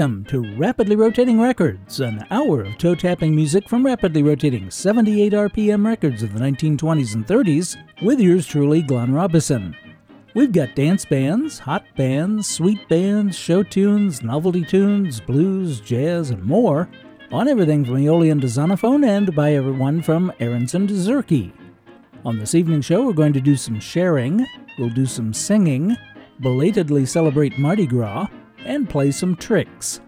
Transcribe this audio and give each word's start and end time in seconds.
welcome 0.00 0.24
to 0.24 0.56
Rapidly 0.56 0.96
Rotating 0.96 1.38
Records, 1.38 2.00
an 2.00 2.26
hour 2.30 2.62
of 2.62 2.78
toe 2.78 2.94
tapping 2.94 3.36
music 3.36 3.68
from 3.68 3.84
rapidly 3.84 4.22
rotating 4.22 4.70
78 4.70 5.34
RPM 5.34 5.84
records 5.84 6.22
of 6.22 6.32
the 6.32 6.40
1920s 6.40 7.14
and 7.14 7.26
30s, 7.26 7.76
with 8.00 8.18
yours 8.18 8.46
truly, 8.46 8.80
Glenn 8.80 9.12
Robison. 9.12 9.76
We've 10.34 10.52
got 10.52 10.74
dance 10.74 11.04
bands, 11.04 11.58
hot 11.58 11.84
bands, 11.98 12.48
sweet 12.48 12.88
bands, 12.88 13.36
show 13.36 13.62
tunes, 13.62 14.22
novelty 14.22 14.64
tunes, 14.64 15.20
blues, 15.20 15.82
jazz, 15.82 16.30
and 16.30 16.42
more, 16.44 16.88
on 17.30 17.46
everything 17.46 17.84
from 17.84 17.98
Aeolian 17.98 18.40
to 18.40 18.46
Zonophone 18.46 19.06
and 19.06 19.36
by 19.36 19.52
everyone 19.52 20.00
from 20.00 20.32
Aronson 20.40 20.86
to 20.86 20.94
Zurke. 20.94 21.52
On 22.24 22.38
this 22.38 22.54
evening 22.54 22.80
show, 22.80 23.04
we're 23.04 23.12
going 23.12 23.34
to 23.34 23.40
do 23.42 23.54
some 23.54 23.78
sharing, 23.78 24.46
we'll 24.78 24.88
do 24.88 25.04
some 25.04 25.34
singing, 25.34 25.94
belatedly 26.40 27.04
celebrate 27.04 27.58
Mardi 27.58 27.86
Gras, 27.86 28.28
and 28.64 28.88
play 28.88 29.10
some 29.10 29.36
tricks. 29.36 30.00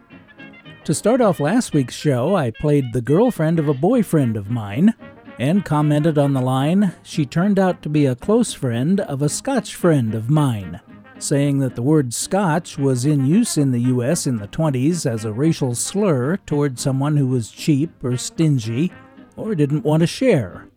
To 0.84 0.94
start 0.94 1.20
off 1.20 1.40
last 1.40 1.74
week's 1.74 1.94
show, 1.94 2.34
I 2.34 2.50
played 2.50 2.92
the 2.92 3.00
girlfriend 3.00 3.58
of 3.58 3.68
a 3.68 3.74
boyfriend 3.74 4.36
of 4.36 4.50
mine 4.50 4.94
and 5.38 5.64
commented 5.64 6.18
on 6.18 6.34
the 6.34 6.40
line, 6.40 6.94
she 7.02 7.24
turned 7.24 7.58
out 7.58 7.82
to 7.82 7.88
be 7.88 8.06
a 8.06 8.14
close 8.14 8.52
friend 8.52 9.00
of 9.00 9.22
a 9.22 9.28
Scotch 9.28 9.74
friend 9.74 10.14
of 10.14 10.28
mine, 10.28 10.80
saying 11.18 11.58
that 11.58 11.74
the 11.74 11.82
word 11.82 12.12
Scotch 12.12 12.78
was 12.78 13.04
in 13.04 13.26
use 13.26 13.56
in 13.56 13.72
the 13.72 13.80
US 13.80 14.26
in 14.26 14.36
the 14.36 14.48
20s 14.48 15.04
as 15.04 15.24
a 15.24 15.32
racial 15.32 15.74
slur 15.74 16.36
toward 16.38 16.78
someone 16.78 17.16
who 17.16 17.26
was 17.26 17.50
cheap 17.50 17.90
or 18.04 18.16
stingy 18.16 18.92
or 19.36 19.54
didn't 19.54 19.84
want 19.84 20.00
to 20.00 20.06
share. 20.06 20.68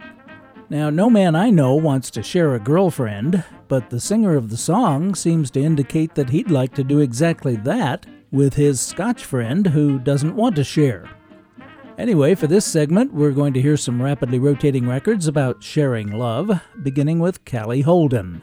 Now, 0.67 0.89
no 0.89 1.11
man 1.11 1.35
I 1.35 1.51
know 1.51 1.75
wants 1.75 2.09
to 2.11 2.23
share 2.23 2.55
a 2.55 2.59
girlfriend, 2.59 3.43
but 3.67 3.91
the 3.91 3.99
singer 3.99 4.35
of 4.35 4.49
the 4.49 4.57
song 4.57 5.13
seems 5.13 5.51
to 5.51 5.61
indicate 5.61 6.15
that 6.15 6.31
he'd 6.31 6.49
like 6.49 6.73
to 6.73 6.83
do 6.83 6.99
exactly 6.99 7.55
that 7.57 8.07
with 8.31 8.55
his 8.55 8.81
Scotch 8.81 9.23
friend 9.23 9.67
who 9.67 9.99
doesn't 9.99 10.35
want 10.35 10.55
to 10.55 10.63
share. 10.63 11.07
Anyway, 11.99 12.33
for 12.33 12.47
this 12.47 12.65
segment, 12.65 13.13
we're 13.13 13.31
going 13.31 13.53
to 13.53 13.61
hear 13.61 13.77
some 13.77 14.01
rapidly 14.01 14.39
rotating 14.39 14.87
records 14.87 15.27
about 15.27 15.63
sharing 15.63 16.11
love, 16.11 16.59
beginning 16.81 17.19
with 17.19 17.45
Callie 17.45 17.81
Holden. 17.81 18.41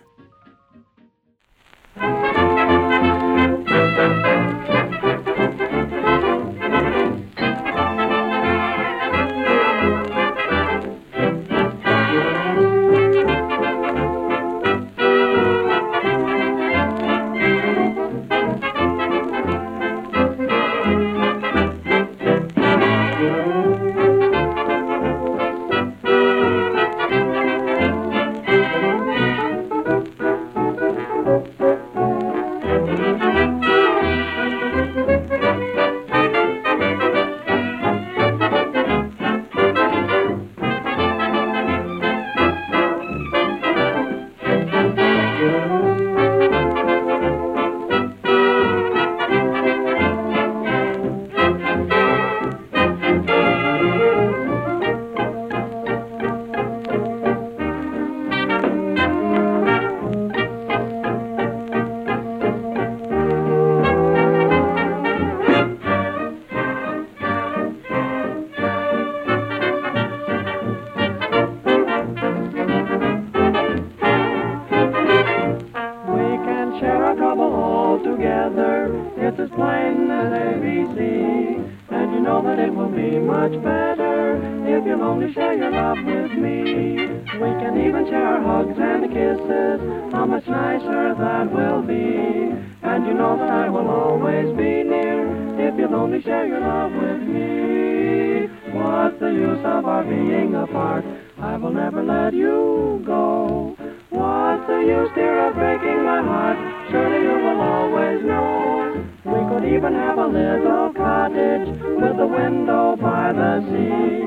the 112.22 112.28
window 112.28 112.96
by 112.96 113.32
the 113.32 113.60
sea. 113.66 114.22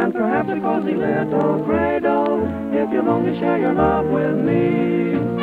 And 0.00 0.12
perhaps 0.12 0.48
a 0.50 0.60
cozy 0.60 0.94
little 0.94 1.64
cradle, 1.64 2.46
if 2.72 2.92
you'll 2.92 3.08
only 3.08 3.38
share 3.40 3.58
your 3.58 3.74
love 3.74 4.06
with 4.06 4.36
me. 4.36 5.39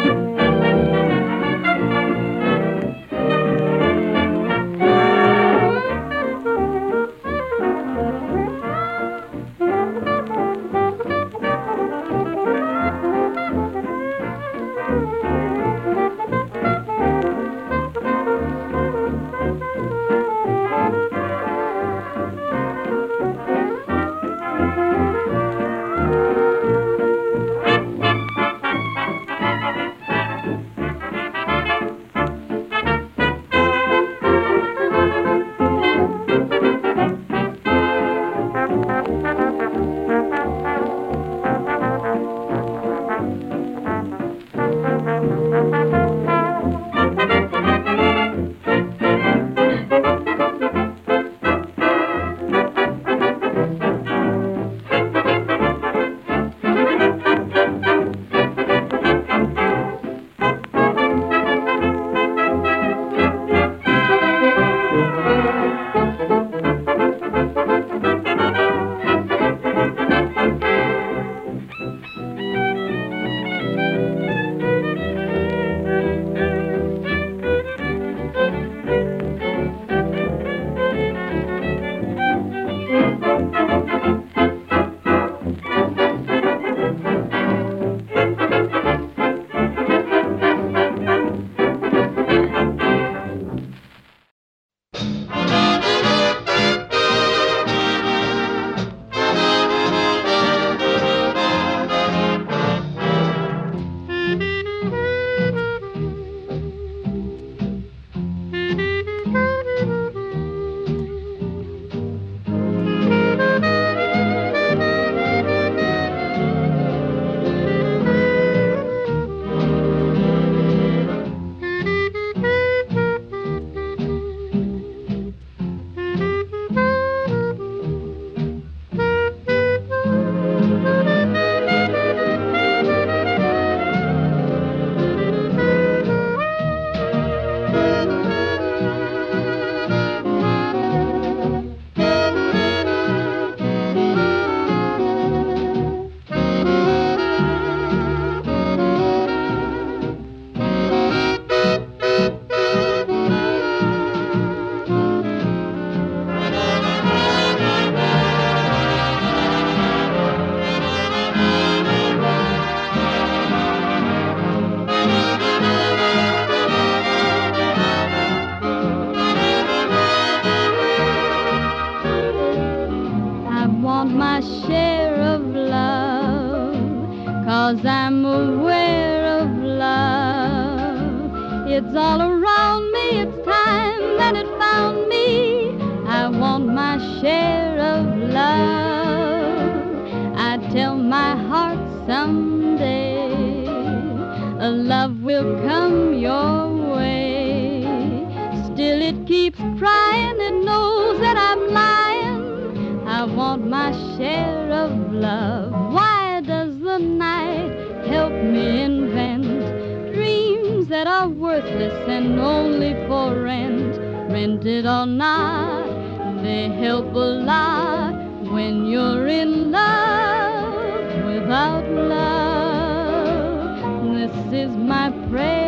Help 216.97 217.13
a 217.13 217.19
lot 217.19 218.15
when 218.51 218.87
you're 218.87 219.27
in 219.27 219.69
love 219.71 221.25
without 221.25 221.87
love. 221.87 223.77
This 224.15 224.35
is 224.51 224.75
my 224.75 225.11
prayer. 225.29 225.66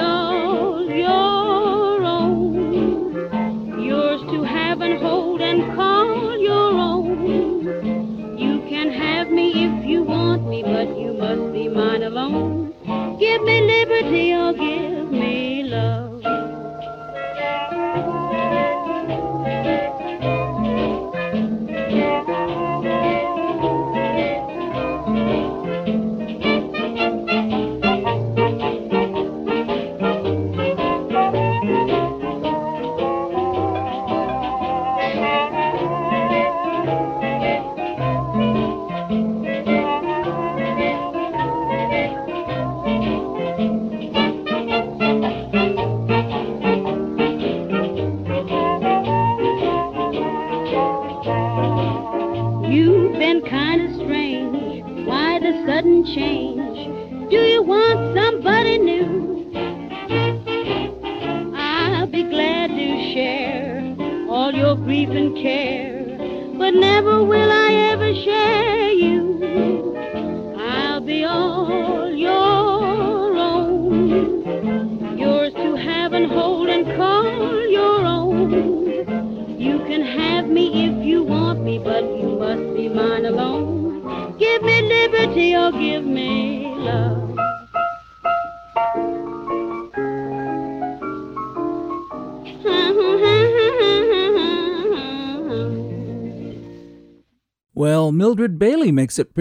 I'll 0.00 0.86
be 0.86 1.31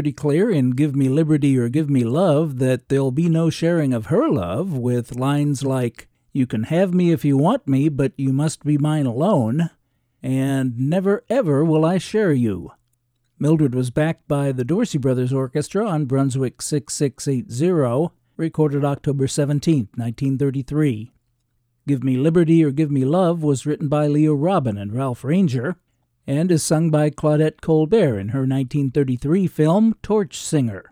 pretty 0.02 0.14
clear 0.14 0.50
in 0.50 0.72
Give 0.72 0.96
Me 0.96 1.10
Liberty 1.10 1.56
or 1.60 1.70
Give 1.70 1.88
Me 1.88 2.04
Love 2.04 2.58
that 2.58 2.90
there'll 2.90 3.12
be 3.12 3.30
no 3.30 3.52
sharing 3.52 3.94
of 3.94 4.08
her 4.08 4.28
love 4.28 4.76
with 4.76 5.16
lines 5.16 5.64
like, 5.64 6.08
You 6.34 6.48
can 6.48 6.64
have 6.64 6.92
me 6.92 7.12
if 7.12 7.24
you 7.24 7.38
want 7.38 7.68
me, 7.68 7.88
but 7.88 8.12
you 8.18 8.34
must 8.34 8.64
be 8.64 8.80
mine 8.80 9.06
alone, 9.06 9.70
and 10.24 10.76
Never 10.90 11.24
ever 11.30 11.64
will 11.64 11.86
I 11.86 12.00
share 12.00 12.34
you. 12.34 12.72
Mildred 13.38 13.76
was 13.76 13.92
backed 13.92 14.28
by 14.28 14.52
the 14.52 14.66
Dorsey 14.66 14.98
Brothers 14.98 15.32
Orchestra 15.32 15.88
on 15.88 16.06
Brunswick 16.06 16.64
6680, 16.64 18.12
recorded 18.38 18.84
October 18.84 19.28
17, 19.28 19.90
1933. 19.94 21.12
Give 21.88 22.04
Me 22.04 22.18
Liberty 22.18 22.66
or 22.66 22.72
Give 22.72 22.90
Me 22.90 23.06
Love 23.06 23.44
was 23.44 23.68
written 23.68 23.88
by 23.88 24.08
Leo 24.08 24.34
Robin 24.34 24.80
and 24.80 24.96
Ralph 24.96 25.24
Rainger, 25.24 25.76
and 26.28 26.52
is 26.52 26.64
sung 26.64 26.90
by 26.90 27.10
Claudette 27.10 27.62
Colbert 27.62 28.20
in 28.20 28.30
her 28.30 28.42
1933 28.42 29.48
film 29.48 29.96
Torch 30.02 30.38
Singer. 30.38 30.92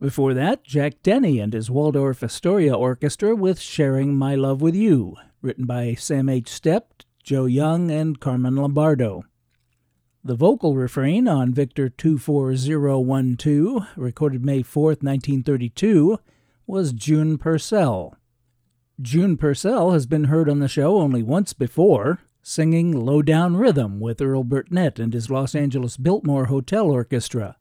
Before 0.00 0.32
that, 0.34 0.64
Jack 0.64 1.02
Denny 1.02 1.38
and 1.40 1.52
his 1.52 1.70
Waldorf 1.70 2.22
Astoria 2.22 2.74
Orchestra 2.74 3.34
with 3.36 3.60
Sharing 3.60 4.16
My 4.16 4.34
Love 4.34 4.62
with 4.62 4.74
You, 4.74 5.16
written 5.42 5.66
by 5.66 5.94
Sam 5.94 6.28
H. 6.28 6.48
Stept, 6.48 7.04
Joe 7.22 7.44
Young, 7.44 7.90
and 7.90 8.18
Carmen 8.18 8.56
Lombardo. 8.56 9.24
The 10.24 10.34
vocal 10.34 10.74
refrain 10.74 11.28
on 11.28 11.54
Victor 11.54 11.88
24012, 11.88 13.86
recorded 13.96 14.44
May 14.44 14.62
4, 14.62 14.84
1932, 14.88 16.18
was 16.66 16.92
June 16.92 17.38
Purcell. 17.38 18.16
June 19.00 19.36
Purcell 19.36 19.92
has 19.92 20.06
been 20.06 20.24
heard 20.24 20.48
on 20.48 20.58
the 20.58 20.68
show 20.68 20.98
only 20.98 21.22
once 21.22 21.52
before, 21.52 22.20
singing 22.42 22.92
Low 22.92 23.22
Down 23.22 23.56
Rhythm 23.56 24.00
with 24.00 24.20
Earl 24.20 24.44
Burtnett 24.44 24.98
and 24.98 25.12
his 25.12 25.30
Los 25.30 25.54
Angeles 25.54 25.96
Biltmore 25.96 26.46
Hotel 26.46 26.90
Orchestra. 26.90 27.56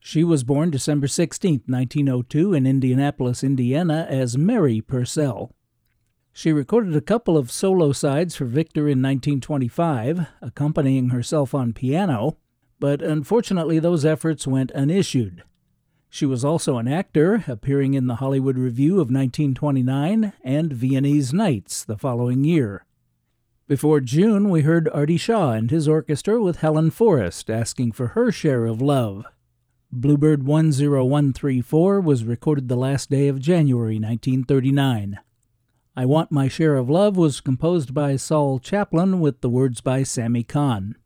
She 0.00 0.22
was 0.22 0.44
born 0.44 0.70
December 0.70 1.08
16, 1.08 1.62
1902, 1.66 2.54
in 2.54 2.66
Indianapolis, 2.66 3.42
Indiana, 3.42 4.06
as 4.08 4.38
Mary 4.38 4.80
Purcell. 4.80 5.54
She 6.32 6.52
recorded 6.52 6.94
a 6.94 7.00
couple 7.00 7.36
of 7.36 7.50
solo 7.50 7.92
sides 7.92 8.36
for 8.36 8.44
Victor 8.44 8.82
in 8.82 9.02
1925, 9.02 10.26
accompanying 10.40 11.08
herself 11.08 11.54
on 11.54 11.72
piano, 11.72 12.36
but 12.78 13.02
unfortunately 13.02 13.78
those 13.78 14.04
efforts 14.04 14.46
went 14.46 14.70
unissued. 14.72 15.42
She 16.10 16.24
was 16.24 16.44
also 16.44 16.78
an 16.78 16.88
actor, 16.88 17.44
appearing 17.48 17.94
in 17.94 18.06
the 18.06 18.16
Hollywood 18.16 18.56
Revue 18.56 18.94
of 18.94 19.10
1929 19.10 20.32
and 20.42 20.72
Viennese 20.72 21.32
Nights 21.34 21.84
the 21.84 21.98
following 21.98 22.44
year. 22.44 22.84
Before 23.68 24.00
June, 24.00 24.48
we 24.48 24.62
heard 24.62 24.88
Artie 24.94 25.18
Shaw 25.18 25.50
and 25.52 25.70
his 25.70 25.86
orchestra 25.86 26.40
with 26.40 26.60
Helen 26.60 26.90
Forrest 26.90 27.50
asking 27.50 27.92
for 27.92 28.08
her 28.08 28.32
share 28.32 28.64
of 28.64 28.80
love. 28.80 29.26
Bluebird 29.92 30.42
10134 30.42 32.00
was 32.00 32.24
recorded 32.24 32.68
the 32.68 32.76
last 32.76 33.10
day 33.10 33.28
of 33.28 33.38
January 33.38 33.96
1939. 33.96 35.18
I 35.94 36.06
Want 36.06 36.32
My 36.32 36.48
Share 36.48 36.76
of 36.76 36.88
Love 36.88 37.18
was 37.18 37.42
composed 37.42 37.92
by 37.92 38.16
Saul 38.16 38.58
Chaplin 38.58 39.20
with 39.20 39.42
the 39.42 39.50
words 39.50 39.82
by 39.82 40.02
Sammy 40.02 40.44
Cahn. 40.44 40.96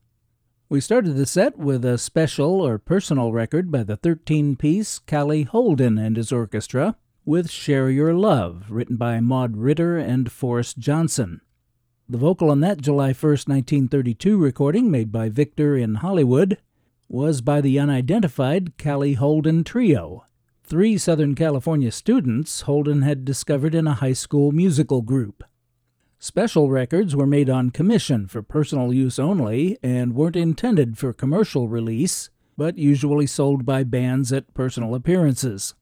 We 0.69 0.81
started 0.81 1.17
the 1.17 1.27
set 1.27 1.59
with 1.59 1.85
a 1.85 1.99
special 1.99 2.61
or 2.61 2.79
personal 2.79 3.33
record 3.33 3.73
by 3.73 3.83
the 3.83 3.97
13 3.97 4.55
piece 4.55 5.01
Callie 5.01 5.43
Holden 5.43 5.99
and 5.99 6.17
his 6.17 6.31
orchestra 6.31 6.95
with 7.25 7.51
Share 7.51 7.91
Your 7.91 8.15
Love, 8.15 8.67
written 8.69 8.95
by 8.95 9.19
Maud 9.19 9.57
Ritter 9.57 9.99
and 9.99 10.31
Forrest 10.31 10.79
Johnson. 10.79 11.41
The 12.13 12.19
vocal 12.19 12.51
on 12.51 12.61
that 12.61 12.83
July 12.83 13.15
1, 13.15 13.15
1932 13.15 14.37
recording, 14.37 14.91
made 14.91 15.11
by 15.11 15.31
Victor 15.31 15.79
in 15.79 15.95
Hollywood, 15.95 16.59
was 17.09 17.41
by 17.41 17.63
the 17.63 17.79
unidentified 17.79 18.77
Callie 18.77 19.15
Holden 19.15 19.65
Trio, 19.65 20.27
three 20.63 20.99
Southern 20.99 21.35
California 21.35 21.91
students 21.91 22.61
Holden 22.61 23.01
had 23.01 23.25
discovered 23.25 23.75
in 23.75 23.87
a 23.87 23.95
high 23.95 24.13
school 24.13 24.53
musical 24.53 25.01
group. 25.01 25.43
Special 26.19 26.69
records 26.69 27.17
were 27.17 27.27
made 27.27 27.49
on 27.49 27.71
commission 27.71 28.27
for 28.27 28.43
personal 28.43 28.93
use 28.93 29.19
only 29.19 29.79
and 29.83 30.15
weren't 30.15 30.37
intended 30.37 30.99
for 30.99 31.15
commercial 31.15 31.67
release, 31.67 32.29
but 32.59 32.77
usually 32.77 33.27
sold 33.27 33.65
by 33.65 33.85
bands 33.85 34.35
at 34.35 34.53
personal 34.53 34.95
appearances. 34.95 35.75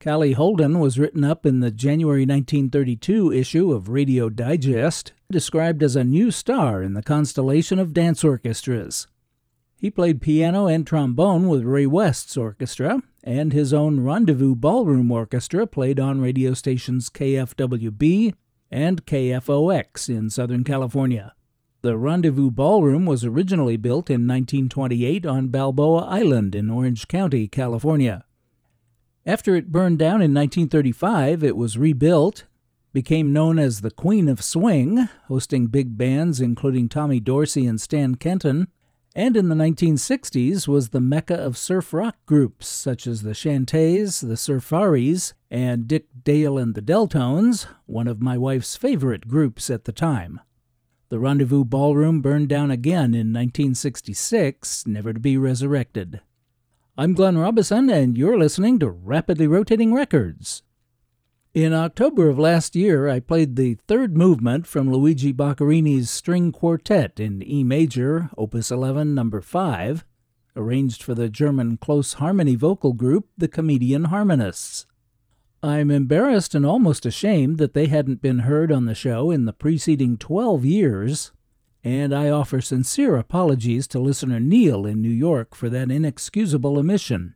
Callie 0.00 0.34
Holden 0.34 0.78
was 0.78 0.96
written 0.96 1.24
up 1.24 1.44
in 1.44 1.58
the 1.58 1.72
January 1.72 2.20
1932 2.20 3.32
issue 3.32 3.72
of 3.72 3.88
Radio 3.88 4.28
Digest, 4.28 5.12
described 5.28 5.82
as 5.82 5.96
a 5.96 6.04
new 6.04 6.30
star 6.30 6.84
in 6.84 6.94
the 6.94 7.02
constellation 7.02 7.80
of 7.80 7.92
dance 7.92 8.22
orchestras. 8.22 9.08
He 9.76 9.90
played 9.90 10.22
piano 10.22 10.66
and 10.66 10.86
trombone 10.86 11.48
with 11.48 11.64
Ray 11.64 11.86
West's 11.86 12.36
orchestra, 12.36 13.02
and 13.24 13.52
his 13.52 13.74
own 13.74 13.98
Rendezvous 13.98 14.54
Ballroom 14.54 15.10
Orchestra 15.10 15.66
played 15.66 15.98
on 15.98 16.20
radio 16.20 16.54
stations 16.54 17.10
KFWB 17.10 18.34
and 18.70 19.04
KFOX 19.04 20.08
in 20.08 20.30
Southern 20.30 20.62
California. 20.62 21.34
The 21.82 21.96
Rendezvous 21.96 22.52
Ballroom 22.52 23.04
was 23.04 23.24
originally 23.24 23.76
built 23.76 24.10
in 24.10 24.28
1928 24.28 25.26
on 25.26 25.48
Balboa 25.48 26.04
Island 26.04 26.54
in 26.54 26.70
Orange 26.70 27.08
County, 27.08 27.48
California. 27.48 28.24
After 29.28 29.54
it 29.54 29.70
burned 29.70 29.98
down 29.98 30.22
in 30.22 30.32
1935, 30.32 31.44
it 31.44 31.54
was 31.54 31.76
rebuilt, 31.76 32.44
became 32.94 33.30
known 33.30 33.58
as 33.58 33.82
the 33.82 33.90
Queen 33.90 34.26
of 34.26 34.42
Swing, 34.42 35.06
hosting 35.26 35.66
big 35.66 35.98
bands 35.98 36.40
including 36.40 36.88
Tommy 36.88 37.20
Dorsey 37.20 37.66
and 37.66 37.78
Stan 37.78 38.14
Kenton, 38.14 38.68
and 39.14 39.36
in 39.36 39.50
the 39.50 39.54
1960s 39.54 40.66
was 40.66 40.88
the 40.88 41.00
mecca 41.02 41.34
of 41.34 41.58
surf 41.58 41.92
rock 41.92 42.16
groups 42.24 42.68
such 42.68 43.06
as 43.06 43.20
the 43.20 43.34
Chantays, 43.34 44.26
the 44.26 44.38
Surfaris, 44.38 45.34
and 45.50 45.86
Dick 45.86 46.06
Dale 46.24 46.56
and 46.56 46.74
the 46.74 46.80
Deltones, 46.80 47.66
one 47.84 48.08
of 48.08 48.22
my 48.22 48.38
wife's 48.38 48.76
favorite 48.76 49.28
groups 49.28 49.68
at 49.68 49.84
the 49.84 49.92
time. 49.92 50.40
The 51.10 51.18
Rendezvous 51.18 51.66
Ballroom 51.66 52.22
burned 52.22 52.48
down 52.48 52.70
again 52.70 53.12
in 53.12 53.34
1966, 53.34 54.86
never 54.86 55.12
to 55.12 55.20
be 55.20 55.36
resurrected. 55.36 56.22
I'm 57.00 57.14
Glenn 57.14 57.38
Robison, 57.38 57.88
and 57.90 58.18
you're 58.18 58.36
listening 58.36 58.80
to 58.80 58.90
Rapidly 58.90 59.46
Rotating 59.46 59.94
Records. 59.94 60.64
In 61.54 61.72
October 61.72 62.28
of 62.28 62.40
last 62.40 62.74
year, 62.74 63.08
I 63.08 63.20
played 63.20 63.54
the 63.54 63.74
third 63.86 64.16
movement 64.16 64.66
from 64.66 64.90
Luigi 64.90 65.32
Boccherini's 65.32 66.10
String 66.10 66.50
Quartet 66.50 67.20
in 67.20 67.40
E 67.40 67.62
major, 67.62 68.30
Opus 68.36 68.72
11, 68.72 69.14
number 69.14 69.40
5, 69.40 70.04
arranged 70.56 71.04
for 71.04 71.14
the 71.14 71.28
German 71.28 71.76
close 71.76 72.14
harmony 72.14 72.56
vocal 72.56 72.92
group, 72.94 73.28
the 73.38 73.46
Comedian 73.46 74.06
Harmonists. 74.06 74.84
I'm 75.62 75.92
embarrassed 75.92 76.52
and 76.56 76.66
almost 76.66 77.06
ashamed 77.06 77.58
that 77.58 77.74
they 77.74 77.86
hadn't 77.86 78.22
been 78.22 78.40
heard 78.40 78.72
on 78.72 78.86
the 78.86 78.94
show 78.96 79.30
in 79.30 79.44
the 79.44 79.52
preceding 79.52 80.16
12 80.16 80.64
years, 80.64 81.30
and 81.84 82.14
I 82.14 82.30
offer 82.30 82.60
sincere 82.60 83.16
apologies 83.16 83.86
to 83.88 83.98
listener 83.98 84.40
Neil 84.40 84.86
in 84.86 85.00
New 85.00 85.08
York 85.08 85.54
for 85.54 85.68
that 85.68 85.90
inexcusable 85.90 86.78
omission. 86.78 87.34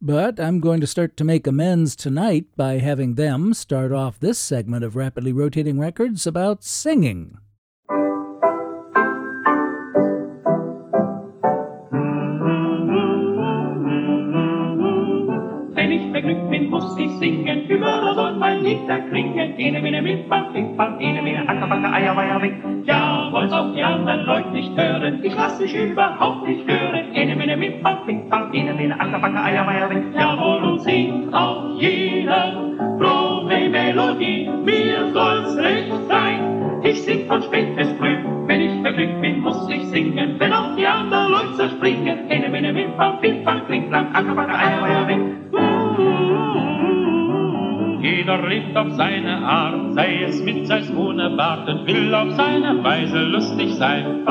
But 0.00 0.40
I'm 0.40 0.60
going 0.60 0.80
to 0.80 0.86
start 0.86 1.16
to 1.18 1.24
make 1.24 1.46
amends 1.46 1.94
tonight 1.94 2.46
by 2.56 2.78
having 2.78 3.14
them 3.14 3.54
start 3.54 3.92
off 3.92 4.18
this 4.18 4.38
segment 4.38 4.84
of 4.84 4.96
Rapidly 4.96 5.32
Rotating 5.32 5.78
Records 5.78 6.26
about 6.26 6.64
singing. 6.64 7.38
mein 18.42 18.62
Lied 18.64 18.88
da 18.88 18.98
klingen. 19.08 19.54
Ene, 19.58 19.80
mine, 19.80 20.02
mippam, 20.02 20.52
pippam, 20.52 21.00
ene, 21.00 21.22
mine, 21.22 21.46
ackerbacke, 21.46 21.88
eierweier, 21.96 22.40
weg. 22.42 22.81
Ich 25.32 25.38
lass 25.38 25.58
mich 25.58 25.74
überhaupt 25.74 26.46
nicht 26.46 26.68
hören. 26.68 27.14
Ene, 27.14 27.34
mine, 27.34 27.56
mippam, 27.56 28.04
pippam, 28.06 28.52
ene, 28.52 28.74
mine, 28.74 29.00
ackerbacke, 29.00 29.42
eierweier, 29.42 29.90
weg. 29.90 30.02
Jawohl, 30.14 30.62
und 30.64 30.80
singt 30.80 31.32
auch 31.34 31.78
jeder 31.78 32.52
frohe 32.98 33.68
Melodie, 33.68 34.50
mir 34.64 35.10
soll's 35.12 35.56
recht 35.56 35.92
sein. 36.08 36.80
Ich 36.84 37.02
sing 37.02 37.26
von 37.26 37.40
spät 37.42 37.76
bis 37.76 37.90
früh, 37.92 38.16
wenn 38.46 38.60
ich 38.60 38.82
vergnügt 38.82 39.20
bin, 39.20 39.40
muss 39.40 39.68
ich 39.70 39.84
singen, 39.86 40.34
wenn 40.38 40.52
auch 40.52 40.76
die 40.76 40.86
anderen 40.86 41.30
Leute 41.30 41.54
zerspringen. 41.54 42.28
Ene, 42.28 42.48
mine, 42.48 42.72
mippam, 42.72 43.20
pippam, 43.20 43.66
kling, 43.66 43.88
klang, 43.88 44.14
ackerbacke, 44.14 44.54
eierweier, 44.54 45.08
weg. 45.08 45.20
Jeder 48.02 48.48
lebt 48.48 48.76
auf 48.76 48.90
seine 48.90 49.38
Art, 49.38 49.94
sei 49.94 50.24
es 50.24 50.42
mit, 50.42 50.66
sei 50.66 50.78
es 50.78 50.92
ohne 50.92 51.30
Bart 51.30 51.68
und 51.68 51.86
will 51.86 52.12
auf 52.14 52.32
seine 52.32 52.82
Weise 52.82 53.18
lustig 53.18 53.74
sein. 53.74 54.22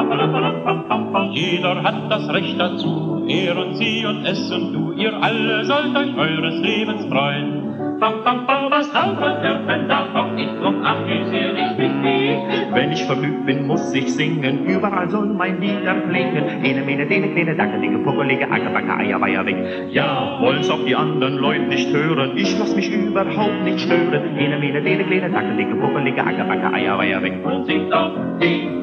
Jeder 1.51 1.83
hat 1.83 2.09
das 2.09 2.29
Recht 2.29 2.57
dazu, 2.57 3.25
er 3.27 3.57
und 3.57 3.75
sie 3.75 4.05
und 4.05 4.25
es 4.25 4.49
und 4.51 4.71
du, 4.71 4.93
ihr 4.93 5.13
alle 5.21 5.65
sollt 5.65 5.97
euch 5.97 6.15
eures 6.17 6.61
Lebens 6.61 7.05
freuen. 7.07 7.61
Was 7.99 8.89
taugt 8.93 9.43
dürfen 9.43 9.87
darf 9.89 10.15
auch 10.15 10.31
nicht 10.31 10.49
drum 10.59 10.81
amüsier 10.81 11.53
ich 11.53 11.77
mich 11.77 11.93
nicht. 12.01 12.73
Wenn 12.73 12.91
ich 12.93 13.03
vergnügt 13.03 13.45
bin, 13.45 13.67
muss 13.67 13.93
ich 13.93 14.13
singen, 14.13 14.65
überall 14.65 15.09
soll 15.09 15.27
mein 15.27 15.59
Lieder 15.59 15.93
klingen. 16.09 16.63
Ene, 16.63 16.83
mene, 16.83 17.05
dene, 17.05 17.27
kleine, 17.33 17.55
dacke, 17.55 17.79
dicke, 17.79 17.99
puggelige, 17.99 18.49
ackebacke, 18.49 18.95
Eier, 18.97 19.45
weg. 19.45 19.57
Ja, 19.91 20.39
wollen's 20.39 20.69
auch 20.69 20.83
die 20.85 20.95
anderen 20.95 21.35
Leute 21.35 21.65
nicht 21.65 21.93
hören, 21.93 22.31
ich 22.37 22.57
lass 22.57 22.75
mich 22.75 22.89
überhaupt 22.89 23.63
nicht 23.65 23.81
stören. 23.81 24.37
Ene, 24.37 24.57
mene, 24.57 24.81
dene, 24.81 25.03
kleine, 25.03 25.29
dacke, 25.29 25.55
dicke, 25.57 25.75
puggelige, 25.75 26.25
ackebacke, 26.25 26.73
Eier, 26.73 27.21
weg. 27.21 27.33
Und 27.43 27.65
singt 27.65 27.93
auf 27.93 28.13
Melodie. 28.39 28.80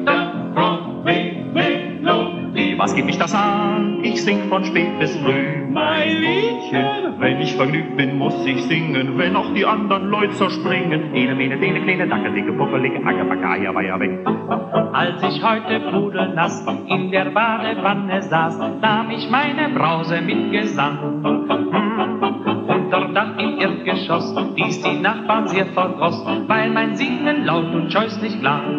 Was 2.89 2.95
geht 2.95 3.05
mich 3.05 3.19
das 3.19 3.35
an? 3.35 3.99
Ich 4.01 4.23
sing 4.23 4.49
von 4.49 4.65
spät 4.65 4.97
bis 4.97 5.15
früh. 5.17 5.63
Mein 5.71 6.09
Liedchen. 6.09 7.19
Wenn 7.19 7.39
ich 7.39 7.55
vergnügt 7.55 7.95
bin, 7.95 8.17
muss 8.17 8.43
ich 8.47 8.63
singen, 8.63 9.15
wenn 9.15 9.35
auch 9.35 9.53
die 9.53 9.63
anderen 9.63 10.09
Leute 10.09 10.33
zerspringen. 10.33 11.13
Ene, 11.13 11.35
mene, 11.35 11.59
dene, 11.59 11.81
kleine, 11.81 12.07
dacke, 12.07 12.31
dicke, 12.31 12.51
puppelige, 12.51 12.97
ackerbacke, 13.05 13.47
Eier, 13.47 13.99
weg. 13.99 14.27
Als 14.91 15.21
ich 15.21 15.43
heute 15.43 15.81
pudelnass 15.91 16.65
in 16.87 17.11
der 17.11 17.25
Badewanne 17.25 18.23
saß, 18.23 18.57
nahm 18.81 19.11
ich 19.11 19.29
meine 19.29 19.69
Brause 19.69 20.21
mit 20.21 20.51
Gesang. 20.51 20.97
Unter 22.67 23.13
Dach 23.13 23.37
im 23.37 23.59
Erdgeschoss, 23.59 24.35
dies 24.57 24.81
die 24.81 24.99
Nachbarn 24.99 25.47
sehr 25.47 25.67
verdross, 25.67 26.25
weil 26.47 26.71
mein 26.71 26.95
Singen 26.95 27.45
laut 27.45 27.71
und 27.71 27.93
scheußlich 27.93 28.39
klang. 28.39 28.78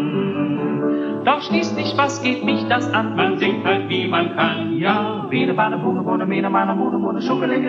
Doch 1.24 1.42
schließt 1.42 1.76
nicht, 1.76 1.96
was 1.98 2.22
geht 2.22 2.44
mich 2.44 2.66
das 2.68 2.90
an? 2.92 3.14
Man 3.14 3.36
singt 3.36 3.64
halt, 3.64 3.88
wie 3.88 4.06
man 4.08 4.34
kann, 4.36 4.72
ja. 4.76 5.26
Wede, 5.28 5.52
bade, 5.52 5.76
boene, 5.76 6.02
boene, 6.02 6.24
mene, 6.24 6.48
mane, 6.48 6.74
moene, 6.74 6.98
moene, 6.98 7.20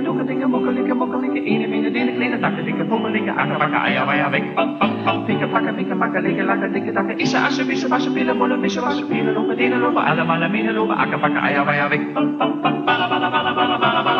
duke, 0.01 0.23
dicke, 0.23 0.47
muckelige, 0.47 0.95
muckelige, 0.95 1.39
ene, 1.39 1.67
mene, 1.67 1.91
dene, 1.91 2.13
kleine, 2.15 2.39
Dacke, 2.39 2.63
dikke, 2.63 2.85
pommelinke, 2.85 3.31
akkebakke, 3.31 3.77
eier, 3.87 4.07
weier, 4.07 4.31
weg, 4.31 4.55
bam, 4.55 4.77
bam, 4.79 5.03
bam, 5.05 5.25
pinke, 5.25 5.47
Packe, 5.47 5.73
pinke, 5.75 5.95
makke, 5.95 6.21
linke, 6.21 6.43
lakke, 6.43 6.67
dikke, 6.73 6.91
Dacke, 6.93 7.13
ische, 7.19 7.37
asche, 7.37 7.67
wische, 7.67 7.89
wasche, 7.89 8.09
pille, 8.13 8.33
molle, 8.33 8.57
mische, 8.57 8.81
wasche, 8.81 9.05
pille, 9.05 9.31
lopen, 9.31 9.57
dene, 9.57 9.77
lopen, 9.77 10.03
alle, 10.03 10.23
malle, 10.23 10.47
mene, 10.47 10.71
eier, 10.71 11.89
weg, 11.89 12.13
bam, 12.13 12.37
bam, 12.37 12.61
bam, 12.61 12.85
bada, 12.85 13.07
bada, 13.07 13.29
bada, 13.29 13.53
bada, 13.53 13.77
bada, 13.77 14.10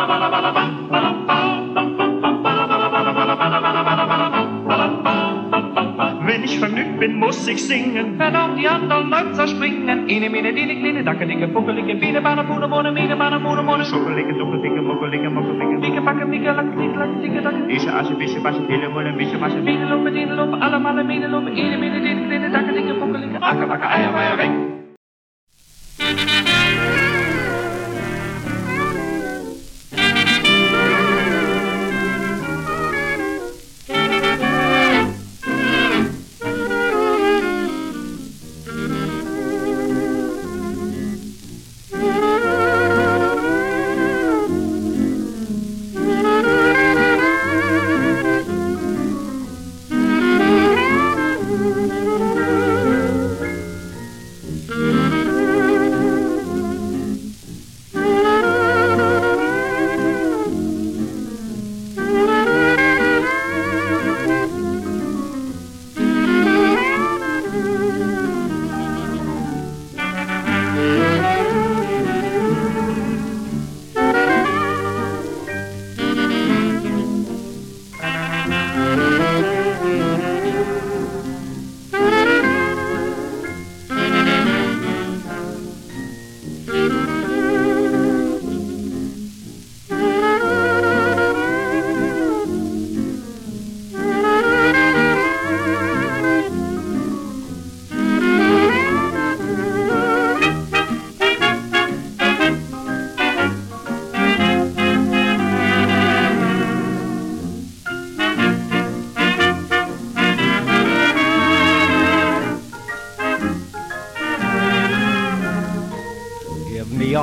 bin, 7.02 7.18
muss 7.18 7.48
ich 7.48 7.62
singen, 7.66 8.20
wenn 8.20 8.36
auch 8.36 8.56
die 8.56 8.68
anderen 8.68 9.10
Leute 9.10 9.48
springen. 9.48 10.08
Ine, 10.08 10.30
mine, 10.30 10.54
dine, 10.54 10.76
kleine, 10.80 11.04
dackelige, 11.04 11.48
puckelige, 11.48 11.96
biene, 11.96 12.22
banne, 12.22 12.44
bude, 12.44 12.68
mone, 12.68 12.92
mine, 12.92 13.16
banne, 13.22 13.40
mone, 13.40 13.64
mone, 13.64 13.84
schuckelige, 13.84 14.34
duckelige, 14.38 14.82
muckelige, 14.90 15.30
muckelige, 15.30 15.82
wieke, 15.82 16.02
backe, 16.08 16.26
wieke, 16.32 16.52
lack, 16.58 16.70
dick, 16.78 16.96
lack, 17.02 17.12
dicke, 17.22 17.42
dacke, 17.42 17.62
ische, 17.76 17.92
asche, 18.00 18.14
bische, 18.20 18.40
basche, 18.46 18.62
pille, 18.70 18.88
wolle, 18.94 19.12
mische, 19.20 19.38
masche, 19.44 19.60
mine, 19.68 19.86
lumpe, 19.90 20.12
dine, 20.12 20.34
lumpe, 20.36 20.58
alle 20.62 20.80
male, 20.80 21.04
mine, 21.04 21.28
lumpe, 21.28 21.52
ine, 21.52 21.78
mine, 21.78 22.00
dine, 22.06 22.22
kleine, 22.28 22.50
dackelige, 22.56 22.94
puckelige, 23.02 23.38
acke, 23.42 23.66
backe, 23.72 23.88
eier, 23.96 24.12
meier, 24.18 24.38
weg. 24.38 24.54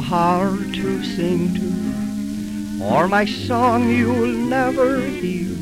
Heart 0.09 0.73
to 0.73 1.05
sing 1.05 1.53
to, 1.53 2.83
or 2.83 3.07
my 3.09 3.27
song 3.27 3.90
you'll 3.90 4.33
never 4.49 5.03
hear. 5.03 5.55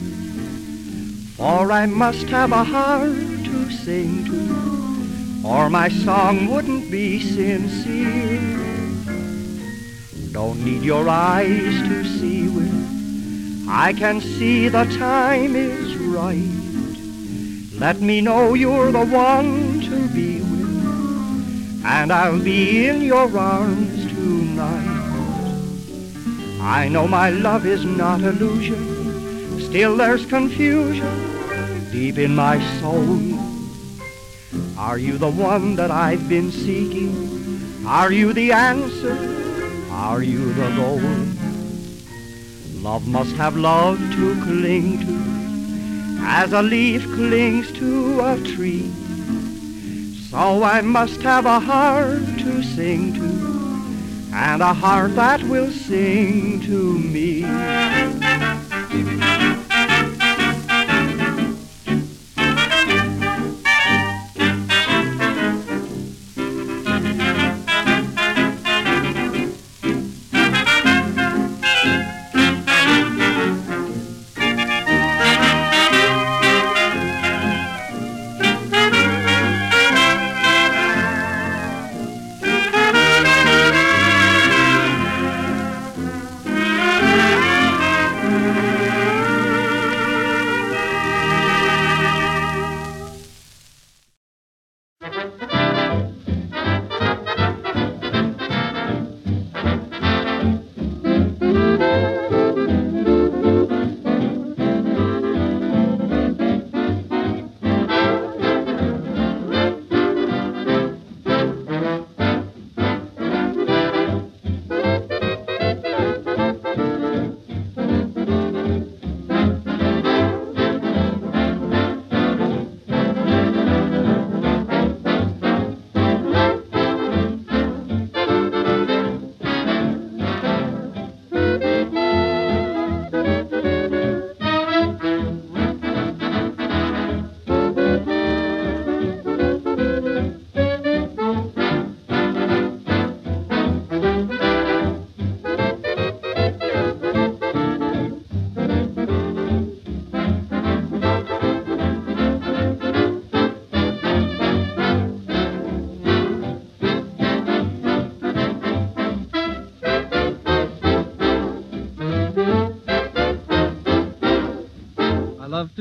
For 1.36 1.72
I 1.72 1.86
must 1.86 2.28
have 2.28 2.52
a 2.52 2.62
heart 2.62 3.10
to 3.10 3.70
sing 3.72 4.24
to, 4.26 5.48
or 5.48 5.68
my 5.68 5.88
song 5.88 6.46
wouldn't 6.46 6.92
be 6.92 7.18
sincere. 7.18 8.38
Don't 10.30 10.64
need 10.64 10.82
your 10.82 11.08
eyes 11.08 11.82
to 11.88 12.04
see 12.04 12.48
with, 12.48 13.66
I 13.68 13.94
can 13.94 14.20
see 14.20 14.68
the 14.68 14.84
time 14.96 15.56
is 15.56 15.96
right. 15.96 17.80
Let 17.80 18.00
me 18.00 18.20
know 18.20 18.54
you're 18.54 18.92
the 18.92 19.06
one 19.06 19.80
to 19.80 20.08
be 20.14 20.40
with, 20.40 21.84
and 21.84 22.12
I'll 22.12 22.38
be 22.38 22.86
in 22.86 23.02
your 23.02 23.36
arms. 23.36 23.95
I 26.66 26.88
know 26.88 27.06
my 27.06 27.30
love 27.30 27.64
is 27.64 27.84
not 27.84 28.22
illusion, 28.22 29.60
still 29.60 29.96
there's 29.96 30.26
confusion 30.26 31.36
deep 31.92 32.18
in 32.18 32.34
my 32.34 32.60
soul. 32.80 33.38
Are 34.76 34.98
you 34.98 35.16
the 35.16 35.30
one 35.30 35.76
that 35.76 35.92
I've 35.92 36.28
been 36.28 36.50
seeking? 36.50 37.86
Are 37.86 38.10
you 38.10 38.32
the 38.32 38.50
answer? 38.50 39.16
Are 39.92 40.22
you 40.24 40.52
the 40.54 40.68
goal? 40.74 41.00
Love 42.82 43.06
must 43.06 43.36
have 43.36 43.56
love 43.56 43.98
to 43.98 44.42
cling 44.42 44.98
to 45.06 45.36
as 46.20 46.52
a 46.52 46.62
leaf 46.62 47.04
clings 47.14 47.70
to 47.72 48.20
a 48.20 48.40
tree. 48.42 48.90
So 50.30 50.64
I 50.64 50.80
must 50.80 51.22
have 51.22 51.46
a 51.46 51.60
heart 51.60 52.26
to 52.40 52.62
sing 52.62 53.14
to, 53.14 53.65
and 54.36 54.60
a 54.60 54.74
heart 54.74 55.14
that 55.14 55.42
will 55.44 55.70
sing 55.70 56.60
to 56.60 56.98
me. 56.98 57.42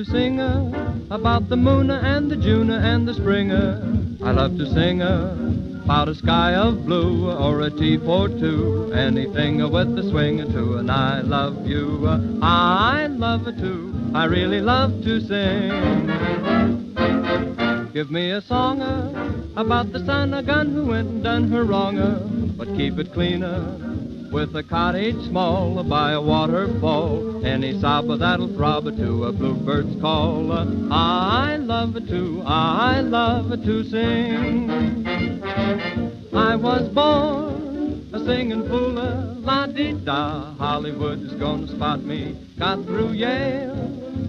To 0.05 0.11
sing 0.11 0.39
uh, 0.39 1.07
about 1.11 1.49
the 1.49 1.55
moon 1.55 1.89
and 1.89 2.29
the 2.29 2.35
June 2.35 2.69
and 2.69 3.07
the 3.07 3.13
springer. 3.13 3.81
I 4.23 4.31
love 4.31 4.57
to 4.57 4.65
sing 4.73 5.01
about 5.01 6.09
a 6.09 6.15
sky 6.15 6.55
of 6.55 6.85
blue 6.85 7.29
or 7.31 7.61
a 7.61 7.69
tea 7.69 7.97
for 7.97 8.27
two, 8.27 8.91
anything 8.93 9.57
with 9.71 9.95
the 9.95 10.03
swing 10.09 10.37
to. 10.37 10.77
And 10.77 10.91
I 10.91 11.21
love 11.21 11.65
you, 11.65 12.05
uh, 12.07 12.19
I 12.41 13.07
love 13.07 13.47
it 13.47 13.57
too. 13.57 13.93
I 14.13 14.25
really 14.25 14.61
love 14.61 14.91
to 15.03 15.21
sing. 15.21 16.07
Give 17.93 18.11
me 18.11 18.31
a 18.31 18.41
song 18.41 18.81
uh, 18.81 19.53
about 19.55 19.91
the 19.91 20.05
son 20.05 20.33
of 20.33 20.45
gun 20.45 20.73
who 20.73 20.85
went 20.87 21.07
and 21.07 21.23
done 21.23 21.51
her 21.51 21.63
wrong, 21.63 21.97
uh, 21.97 22.19
but 22.57 22.67
keep 22.75 22.99
it 22.99 23.13
cleaner 23.13 23.84
with 24.35 24.53
a 24.53 24.63
cottage 24.63 25.15
small 25.29 25.81
by 25.85 26.11
a 26.11 26.21
waterfall. 26.21 27.45
Any 27.45 27.79
sob 27.79 28.07
that'll 28.19 28.53
throb 28.53 28.83
to 28.83 29.23
a 29.23 29.31
bluebird's 29.31 30.01
call. 30.01 30.51
I 30.91 31.55
love 31.55 31.93
to, 31.93 32.43
I 32.45 32.99
love 32.99 33.49
to 33.51 33.83
sing. 33.85 34.69
I 36.33 36.57
was 36.57 36.89
born 36.89 38.09
a 38.11 38.25
singing 38.25 38.67
fool, 38.67 39.39
la 39.39 39.67
di 39.67 39.93
da. 40.03 40.53
Hollywood 40.55 41.21
is 41.21 41.31
gonna 41.39 41.69
spot 41.69 42.03
me. 42.03 42.35
Got 42.59 42.83
through 42.83 43.13
Yale 43.13 43.73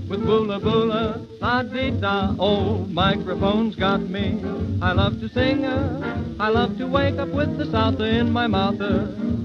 with 0.08 0.20
boola 0.20 0.60
boola, 0.60 1.26
la 1.40 1.64
di 1.64 1.90
da. 2.00 2.32
Old 2.38 2.92
microphone's 2.92 3.74
got 3.74 4.02
me. 4.02 4.40
I 4.80 4.92
love 4.92 5.18
to 5.18 5.28
sing, 5.30 5.64
I 5.64 6.48
love 6.48 6.78
to 6.78 6.86
wake 6.86 7.18
up 7.18 7.30
with 7.30 7.58
the 7.58 7.68
South 7.72 7.98
in 7.98 8.30
my 8.30 8.46
mouth 8.46 8.80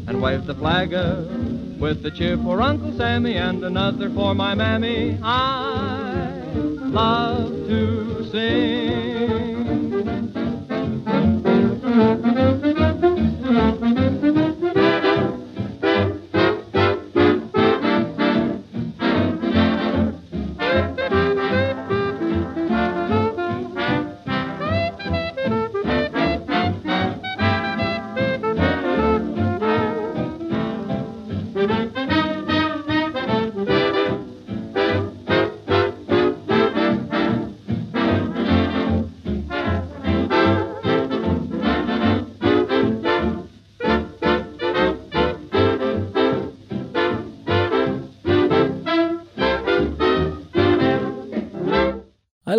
and 0.08 0.22
wave 0.22 0.46
the 0.46 0.56
flag 0.56 0.92
with 1.80 2.06
a 2.06 2.12
cheer 2.12 2.38
for 2.38 2.62
Uncle 2.62 2.96
Sammy 2.98 3.36
and 3.36 3.64
another 3.64 4.10
for 4.10 4.34
my 4.36 4.54
mammy. 4.56 5.18
I 5.22 6.52
love 6.56 7.50
to 7.68 8.30
sing. 8.32 8.90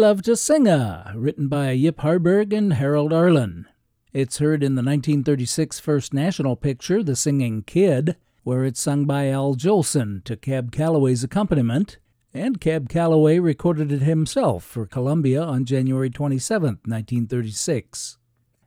Love 0.02 0.22
to 0.22 0.32
Singa, 0.32 1.12
written 1.14 1.46
by 1.46 1.70
Yip 1.70 2.00
Harburg 2.00 2.52
and 2.52 2.72
Harold 2.72 3.12
Arlen. 3.12 3.68
It's 4.12 4.38
heard 4.38 4.64
in 4.64 4.74
the 4.74 4.82
1936 4.82 5.78
first 5.78 6.12
national 6.12 6.56
picture, 6.56 7.04
The 7.04 7.14
Singing 7.14 7.62
Kid, 7.62 8.16
where 8.42 8.64
it's 8.64 8.80
sung 8.80 9.04
by 9.04 9.28
Al 9.28 9.54
Jolson 9.54 10.24
to 10.24 10.36
Cab 10.36 10.72
Calloway's 10.72 11.22
accompaniment, 11.22 11.98
and 12.34 12.60
Cab 12.60 12.88
Calloway 12.88 13.38
recorded 13.38 13.92
it 13.92 14.02
himself 14.02 14.64
for 14.64 14.86
Columbia 14.86 15.40
on 15.40 15.64
January 15.64 16.10
27, 16.10 16.80
1936. 16.84 18.18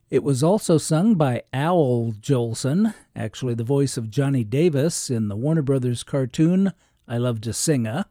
It 0.09 0.23
was 0.23 0.41
also 0.41 0.77
sung 0.77 1.15
by 1.15 1.43
Al 1.51 2.13
Jolson, 2.17 2.93
actually 3.13 3.55
the 3.55 3.65
voice 3.65 3.97
of 3.97 4.09
Johnny 4.09 4.45
Davis 4.45 5.09
in 5.09 5.27
the 5.27 5.35
Warner 5.35 5.63
Brothers 5.63 6.01
cartoon 6.01 6.71
I 7.09 7.17
Love 7.17 7.41
to 7.41 7.49
Singa, 7.49 8.05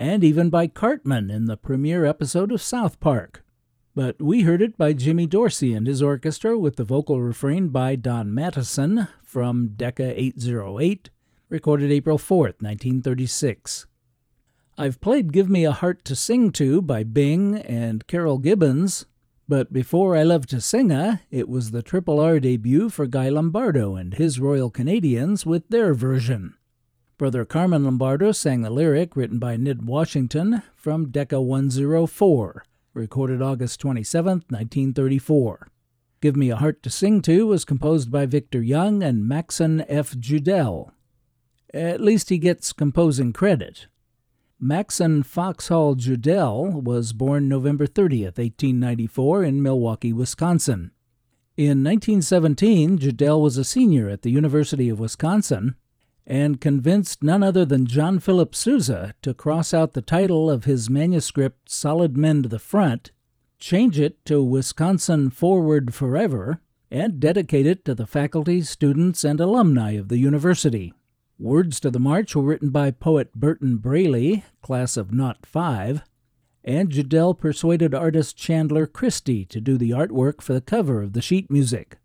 and 0.00 0.24
even 0.24 0.48
by 0.48 0.66
Cartman 0.66 1.30
in 1.30 1.44
the 1.44 1.58
premiere 1.58 2.06
episode 2.06 2.50
of 2.52 2.62
South 2.62 2.98
Park. 3.00 3.44
But 3.94 4.18
we 4.18 4.42
heard 4.42 4.62
it 4.62 4.78
by 4.78 4.94
Jimmy 4.94 5.26
Dorsey 5.26 5.74
and 5.74 5.86
his 5.86 6.00
orchestra 6.00 6.58
with 6.58 6.76
the 6.76 6.84
vocal 6.84 7.20
refrain 7.20 7.68
by 7.68 7.96
Don 7.96 8.30
Matteson 8.30 9.08
from 9.22 9.74
Decca 9.76 10.18
808, 10.18 11.10
recorded 11.50 11.92
April 11.92 12.16
4th, 12.16 12.62
1936. 12.62 13.86
I've 14.78 15.02
played 15.02 15.34
Give 15.34 15.50
Me 15.50 15.66
a 15.66 15.72
Heart 15.72 16.06
to 16.06 16.16
Sing 16.16 16.50
To 16.52 16.80
by 16.80 17.04
Bing 17.04 17.56
and 17.56 18.06
Carroll 18.06 18.38
Gibbons, 18.38 19.04
but 19.46 19.70
before 19.70 20.16
I 20.16 20.22
Love 20.22 20.46
to 20.46 20.56
Singa, 20.56 21.20
it 21.30 21.46
was 21.46 21.72
the 21.72 21.82
Triple 21.82 22.18
R 22.18 22.40
debut 22.40 22.88
for 22.88 23.06
Guy 23.06 23.28
Lombardo 23.28 23.96
and 23.96 24.14
his 24.14 24.40
Royal 24.40 24.70
Canadians 24.70 25.44
with 25.44 25.68
their 25.68 25.92
version. 25.92 26.54
Brother 27.20 27.44
Carmen 27.44 27.84
Lombardo 27.84 28.32
sang 28.32 28.62
the 28.62 28.70
lyric 28.70 29.14
written 29.14 29.38
by 29.38 29.58
Ned 29.58 29.84
Washington 29.84 30.62
from 30.74 31.10
Decca 31.10 31.38
104, 31.38 32.64
recorded 32.94 33.42
August 33.42 33.78
27, 33.78 34.44
1934. 34.48 35.68
Give 36.22 36.34
Me 36.34 36.48
a 36.48 36.56
Heart 36.56 36.82
to 36.82 36.88
Sing 36.88 37.20
To 37.20 37.46
was 37.46 37.66
composed 37.66 38.10
by 38.10 38.24
Victor 38.24 38.62
Young 38.62 39.02
and 39.02 39.28
Maxon 39.28 39.84
F. 39.86 40.12
Judell. 40.12 40.92
At 41.74 42.00
least 42.00 42.30
he 42.30 42.38
gets 42.38 42.72
composing 42.72 43.34
credit. 43.34 43.86
Maxon 44.58 45.22
Foxhall 45.22 45.96
Judell 45.96 46.82
was 46.82 47.12
born 47.12 47.50
November 47.50 47.86
30th, 47.86 48.38
1894, 48.38 49.44
in 49.44 49.62
Milwaukee, 49.62 50.14
Wisconsin. 50.14 50.90
In 51.58 51.84
1917, 51.84 52.98
Judell 52.98 53.42
was 53.42 53.58
a 53.58 53.64
senior 53.64 54.08
at 54.08 54.22
the 54.22 54.30
University 54.30 54.88
of 54.88 54.98
Wisconsin 54.98 55.74
and 56.26 56.60
convinced 56.60 57.22
none 57.22 57.42
other 57.42 57.64
than 57.64 57.86
John 57.86 58.18
Philip 58.18 58.54
Sousa 58.54 59.14
to 59.22 59.34
cross 59.34 59.74
out 59.74 59.94
the 59.94 60.02
title 60.02 60.50
of 60.50 60.64
his 60.64 60.90
manuscript 60.90 61.70
Solid 61.70 62.16
Men 62.16 62.42
to 62.42 62.48
the 62.48 62.58
Front, 62.58 63.10
change 63.58 63.98
it 63.98 64.24
to 64.26 64.42
Wisconsin 64.42 65.30
Forward 65.30 65.94
Forever, 65.94 66.60
and 66.90 67.20
dedicate 67.20 67.66
it 67.66 67.84
to 67.84 67.94
the 67.94 68.06
faculty, 68.06 68.62
students, 68.62 69.22
and 69.24 69.40
alumni 69.40 69.92
of 69.92 70.08
the 70.08 70.18
university. 70.18 70.92
Words 71.38 71.80
to 71.80 71.90
the 71.90 72.00
March 72.00 72.34
were 72.34 72.42
written 72.42 72.70
by 72.70 72.90
poet 72.90 73.32
Burton 73.34 73.76
Braley, 73.78 74.44
class 74.60 74.96
of 74.96 75.12
Knot 75.12 75.46
5, 75.46 76.02
and 76.64 76.90
Judell 76.90 77.38
persuaded 77.38 77.94
artist 77.94 78.36
Chandler 78.36 78.86
Christy 78.86 79.44
to 79.46 79.60
do 79.60 79.78
the 79.78 79.90
artwork 79.90 80.42
for 80.42 80.52
the 80.52 80.60
cover 80.60 81.00
of 81.00 81.14
the 81.14 81.22
sheet 81.22 81.50
music. 81.50 81.99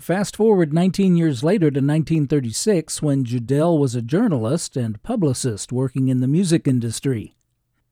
Fast 0.00 0.34
forward 0.34 0.72
19 0.72 1.18
years 1.18 1.44
later 1.44 1.66
to 1.70 1.78
1936 1.78 3.02
when 3.02 3.22
Judell 3.22 3.78
was 3.78 3.94
a 3.94 4.00
journalist 4.00 4.74
and 4.74 5.02
publicist 5.02 5.72
working 5.72 6.08
in 6.08 6.20
the 6.20 6.26
music 6.26 6.66
industry. 6.66 7.34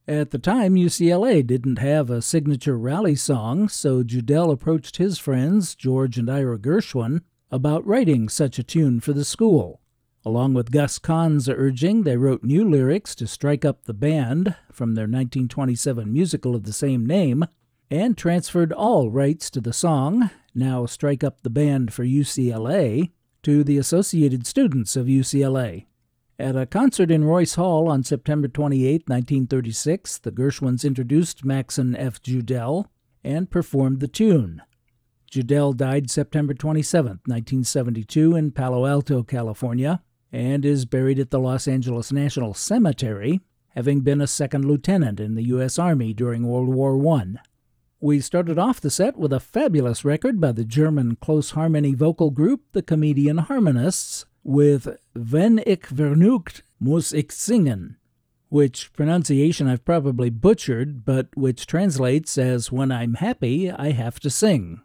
At 0.06 0.30
the 0.30 0.38
time, 0.38 0.74
UCLA 0.74 1.46
didn't 1.46 1.80
have 1.80 2.08
a 2.08 2.22
signature 2.22 2.78
rally 2.78 3.14
song, 3.14 3.68
so 3.68 4.02
Judell 4.02 4.50
approached 4.50 4.96
his 4.96 5.18
friends, 5.18 5.74
George 5.74 6.16
and 6.16 6.30
Ira 6.30 6.58
Gershwin, 6.58 7.20
about 7.50 7.86
writing 7.86 8.30
such 8.30 8.58
a 8.58 8.62
tune 8.62 9.00
for 9.00 9.12
the 9.12 9.24
school. 9.24 9.82
Along 10.24 10.54
with 10.54 10.70
Gus 10.70 10.98
Kahn's 10.98 11.46
urging, 11.46 12.04
they 12.04 12.16
wrote 12.16 12.42
new 12.42 12.66
lyrics 12.66 13.14
to 13.16 13.26
Strike 13.26 13.66
Up 13.66 13.84
the 13.84 13.92
Band 13.92 14.56
from 14.72 14.94
their 14.94 15.04
1927 15.04 16.10
musical 16.10 16.56
of 16.56 16.64
the 16.64 16.72
same 16.72 17.04
name, 17.04 17.44
and 17.90 18.16
transferred 18.16 18.72
all 18.72 19.10
rights 19.10 19.50
to 19.50 19.60
the 19.60 19.72
song, 19.72 20.30
now 20.54 20.86
Strike 20.86 21.24
Up 21.24 21.42
the 21.42 21.50
Band 21.50 21.92
for 21.92 22.04
UCLA, 22.04 23.10
to 23.42 23.64
the 23.64 23.78
Associated 23.78 24.46
Students 24.46 24.96
of 24.96 25.06
UCLA. 25.06 25.86
At 26.38 26.56
a 26.56 26.66
concert 26.66 27.10
in 27.10 27.24
Royce 27.24 27.54
Hall 27.54 27.88
on 27.88 28.04
September 28.04 28.46
28, 28.46 29.08
1936, 29.08 30.18
the 30.18 30.30
Gershwins 30.30 30.84
introduced 30.84 31.44
Maxon 31.44 31.96
F. 31.96 32.22
Judell 32.22 32.86
and 33.24 33.50
performed 33.50 34.00
the 34.00 34.08
tune. 34.08 34.62
Judell 35.30 35.76
died 35.76 36.10
September 36.10 36.54
27, 36.54 37.20
1972, 37.26 38.36
in 38.36 38.50
Palo 38.52 38.86
Alto, 38.86 39.22
California, 39.22 40.02
and 40.30 40.64
is 40.64 40.84
buried 40.84 41.18
at 41.18 41.30
the 41.30 41.40
Los 41.40 41.66
Angeles 41.66 42.12
National 42.12 42.54
Cemetery, 42.54 43.40
having 43.70 44.00
been 44.00 44.20
a 44.20 44.26
second 44.26 44.64
lieutenant 44.64 45.20
in 45.20 45.34
the 45.34 45.44
U.S. 45.44 45.78
Army 45.78 46.14
during 46.14 46.46
World 46.46 46.68
War 46.68 46.96
I. 47.14 47.34
We 48.00 48.20
started 48.20 48.60
off 48.60 48.80
the 48.80 48.90
set 48.90 49.16
with 49.16 49.32
a 49.32 49.40
fabulous 49.40 50.04
record 50.04 50.40
by 50.40 50.52
the 50.52 50.64
German 50.64 51.16
close 51.16 51.50
harmony 51.50 51.94
vocal 51.94 52.30
group, 52.30 52.60
the 52.70 52.80
Comedian 52.80 53.38
Harmonists, 53.38 54.24
with 54.44 54.96
Wenn 55.16 55.60
ich 55.66 55.80
vergnügt 55.80 56.62
muss 56.78 57.12
ich 57.12 57.32
singen, 57.32 57.96
which 58.50 58.92
pronunciation 58.92 59.66
I've 59.66 59.84
probably 59.84 60.30
butchered, 60.30 61.04
but 61.04 61.36
which 61.36 61.66
translates 61.66 62.38
as 62.38 62.70
When 62.70 62.92
I'm 62.92 63.14
happy, 63.14 63.68
I 63.68 63.90
have 63.90 64.20
to 64.20 64.30
sing. 64.30 64.80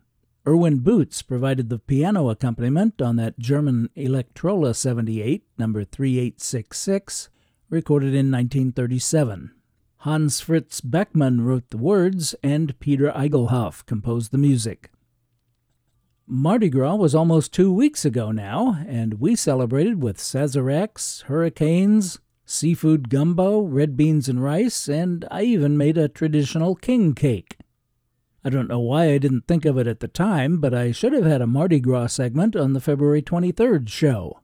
Erwin 0.47 0.79
Bootz 0.79 1.21
provided 1.21 1.69
the 1.69 1.77
piano 1.77 2.29
accompaniment 2.29 2.99
on 2.99 3.17
that 3.17 3.37
German 3.37 3.91
Electrola 3.95 4.73
78, 4.75 5.43
number 5.59 5.83
3866, 5.83 7.29
recorded 7.69 8.15
in 8.15 8.31
1937. 8.31 9.51
Hans 10.03 10.41
Fritz 10.41 10.81
Beckmann 10.81 11.45
wrote 11.45 11.69
the 11.69 11.77
words, 11.77 12.35
and 12.43 12.77
Peter 12.81 13.09
Igelhoff 13.15 13.85
composed 13.85 14.33
the 14.33 14.37
music. 14.37 14.91
Mardi 16.27 16.67
Gras 16.67 16.95
was 16.95 17.15
almost 17.15 17.53
two 17.53 17.71
weeks 17.71 18.03
ago 18.03 18.29
now, 18.29 18.83
and 18.85 19.21
we 19.21 19.33
celebrated 19.37 20.03
with 20.03 20.17
Sazeracs, 20.17 21.23
hurricanes, 21.23 22.19
seafood 22.45 23.07
gumbo, 23.07 23.61
red 23.61 23.95
beans 23.95 24.27
and 24.27 24.43
rice, 24.43 24.89
and 24.89 25.25
I 25.31 25.43
even 25.43 25.77
made 25.77 25.97
a 25.97 26.09
traditional 26.09 26.75
king 26.75 27.15
cake. 27.15 27.55
I 28.43 28.49
don't 28.49 28.67
know 28.67 28.81
why 28.81 29.05
I 29.05 29.17
didn't 29.19 29.47
think 29.47 29.63
of 29.63 29.77
it 29.77 29.87
at 29.87 30.01
the 30.01 30.09
time, 30.09 30.59
but 30.59 30.73
I 30.73 30.91
should 30.91 31.13
have 31.13 31.23
had 31.23 31.41
a 31.41 31.47
Mardi 31.47 31.79
Gras 31.79 32.07
segment 32.07 32.57
on 32.57 32.73
the 32.73 32.81
February 32.81 33.21
23rd 33.21 33.87
show. 33.87 34.41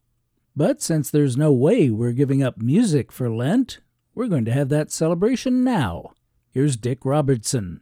But 0.56 0.82
since 0.82 1.12
there's 1.12 1.36
no 1.36 1.52
way 1.52 1.89
we're 1.89 2.13
giving 2.13 2.41
up 2.41 2.60
music 2.60 3.12
for 3.12 3.30
Lent, 3.30 3.80
we're 4.20 4.28
going 4.28 4.44
to 4.44 4.52
have 4.52 4.68
that 4.68 4.92
celebration 4.92 5.64
now. 5.64 6.12
Here's 6.52 6.76
Dick 6.76 7.06
Robertson. 7.06 7.80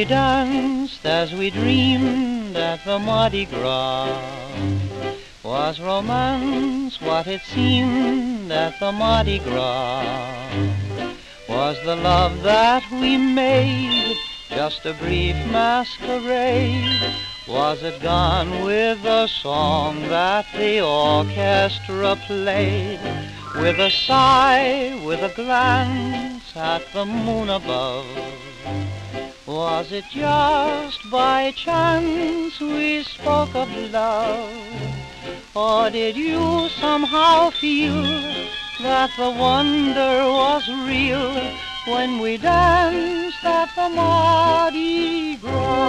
We 0.00 0.06
danced 0.06 1.04
as 1.04 1.34
we 1.34 1.50
dreamed 1.50 2.56
at 2.56 2.82
the 2.86 2.98
Mardi 2.98 3.44
Gras, 3.44 4.18
was 5.42 5.78
romance 5.78 6.98
what 7.02 7.26
it 7.26 7.42
seemed 7.42 8.50
at 8.50 8.80
the 8.80 8.90
Mardi 8.90 9.40
Gras? 9.40 10.54
Was 11.50 11.76
the 11.84 11.96
love 11.96 12.42
that 12.44 12.82
we 12.90 13.18
made 13.18 14.16
just 14.50 14.84
a 14.84 14.94
brief 14.94 15.36
masquerade? 15.46 17.14
Was 17.48 17.82
it 17.82 18.02
gone 18.02 18.64
with 18.64 19.04
a 19.04 19.28
song 19.28 20.02
that 20.02 20.46
the 20.52 20.80
orchestra 20.80 22.16
played? 22.26 23.00
With 23.54 23.78
a 23.78 23.90
sigh, 23.90 25.00
with 25.04 25.22
a 25.22 25.32
glance 25.34 26.56
at 26.56 26.82
the 26.92 27.04
moon 27.04 27.48
above. 27.50 28.06
Was 29.46 29.92
it 29.92 30.04
just 30.10 31.10
by 31.10 31.52
chance 31.52 32.60
we 32.60 33.02
spoke 33.02 33.54
of 33.54 33.68
love? 33.90 34.56
Or 35.54 35.90
did 35.90 36.16
you 36.16 36.68
somehow 36.68 37.50
feel 37.50 38.02
that 38.80 39.10
the 39.16 39.30
wonder 39.30 40.24
was 40.24 40.68
real 40.68 41.69
when 41.86 42.18
we 42.18 42.36
danced 42.36 43.44
at 43.44 43.74
the 43.74 43.88
Mardi 43.88 45.36
Gras? 45.36 45.80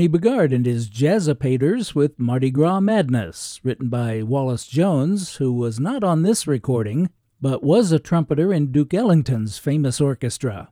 Barney 0.00 0.18
Bigard 0.18 0.54
and 0.54 0.64
his 0.64 0.88
Jazzopators 0.88 1.94
with 1.94 2.18
Mardi 2.18 2.50
Gras 2.50 2.80
Madness, 2.80 3.60
written 3.62 3.90
by 3.90 4.22
Wallace 4.22 4.66
Jones, 4.66 5.36
who 5.36 5.52
was 5.52 5.78
not 5.78 6.02
on 6.02 6.22
this 6.22 6.46
recording, 6.46 7.10
but 7.38 7.62
was 7.62 7.92
a 7.92 7.98
trumpeter 7.98 8.50
in 8.50 8.72
Duke 8.72 8.94
Ellington's 8.94 9.58
famous 9.58 10.00
orchestra. 10.00 10.70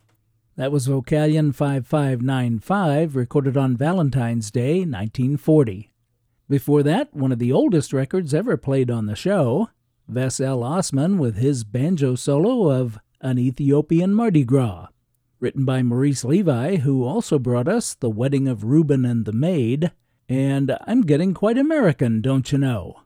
That 0.57 0.73
was 0.73 0.89
Vocalion 0.89 1.55
5595, 1.55 3.15
recorded 3.15 3.59
on 3.59 3.77
Valentine's 3.77 4.51
Day, 4.51 4.79
1940. 4.79 5.93
Before 6.49 6.83
that, 6.83 7.15
one 7.15 7.31
of 7.31 7.39
the 7.39 7.53
oldest 7.53 7.93
records 7.93 8.33
ever 8.33 8.57
played 8.57 8.91
on 8.91 9.05
the 9.05 9.15
show, 9.15 9.69
Vess 10.11 10.43
L. 10.43 10.61
Ossman 10.61 11.19
with 11.19 11.37
his 11.37 11.65
banjo 11.65 12.15
solo 12.15 12.71
of 12.71 12.99
An 13.21 13.39
Ethiopian 13.39 14.15
Mardi 14.15 14.45
Gras 14.45 14.87
written 15.41 15.65
by 15.65 15.83
Maurice 15.83 16.25
Levi, 16.25 16.77
who 16.77 17.05
also 17.05 17.39
brought 17.39 17.69
us 17.69 17.95
The 17.95 18.11
Wedding 18.11 18.49
of 18.49 18.65
Reuben 18.65 19.05
and 19.05 19.25
the 19.25 19.33
Maid, 19.33 19.93
and 20.29 20.77
I'm 20.87 21.03
Getting 21.03 21.33
Quite 21.33 21.57
American, 21.57 22.21
Don't 22.21 22.51
You 22.51 22.59
Know? 22.59 23.03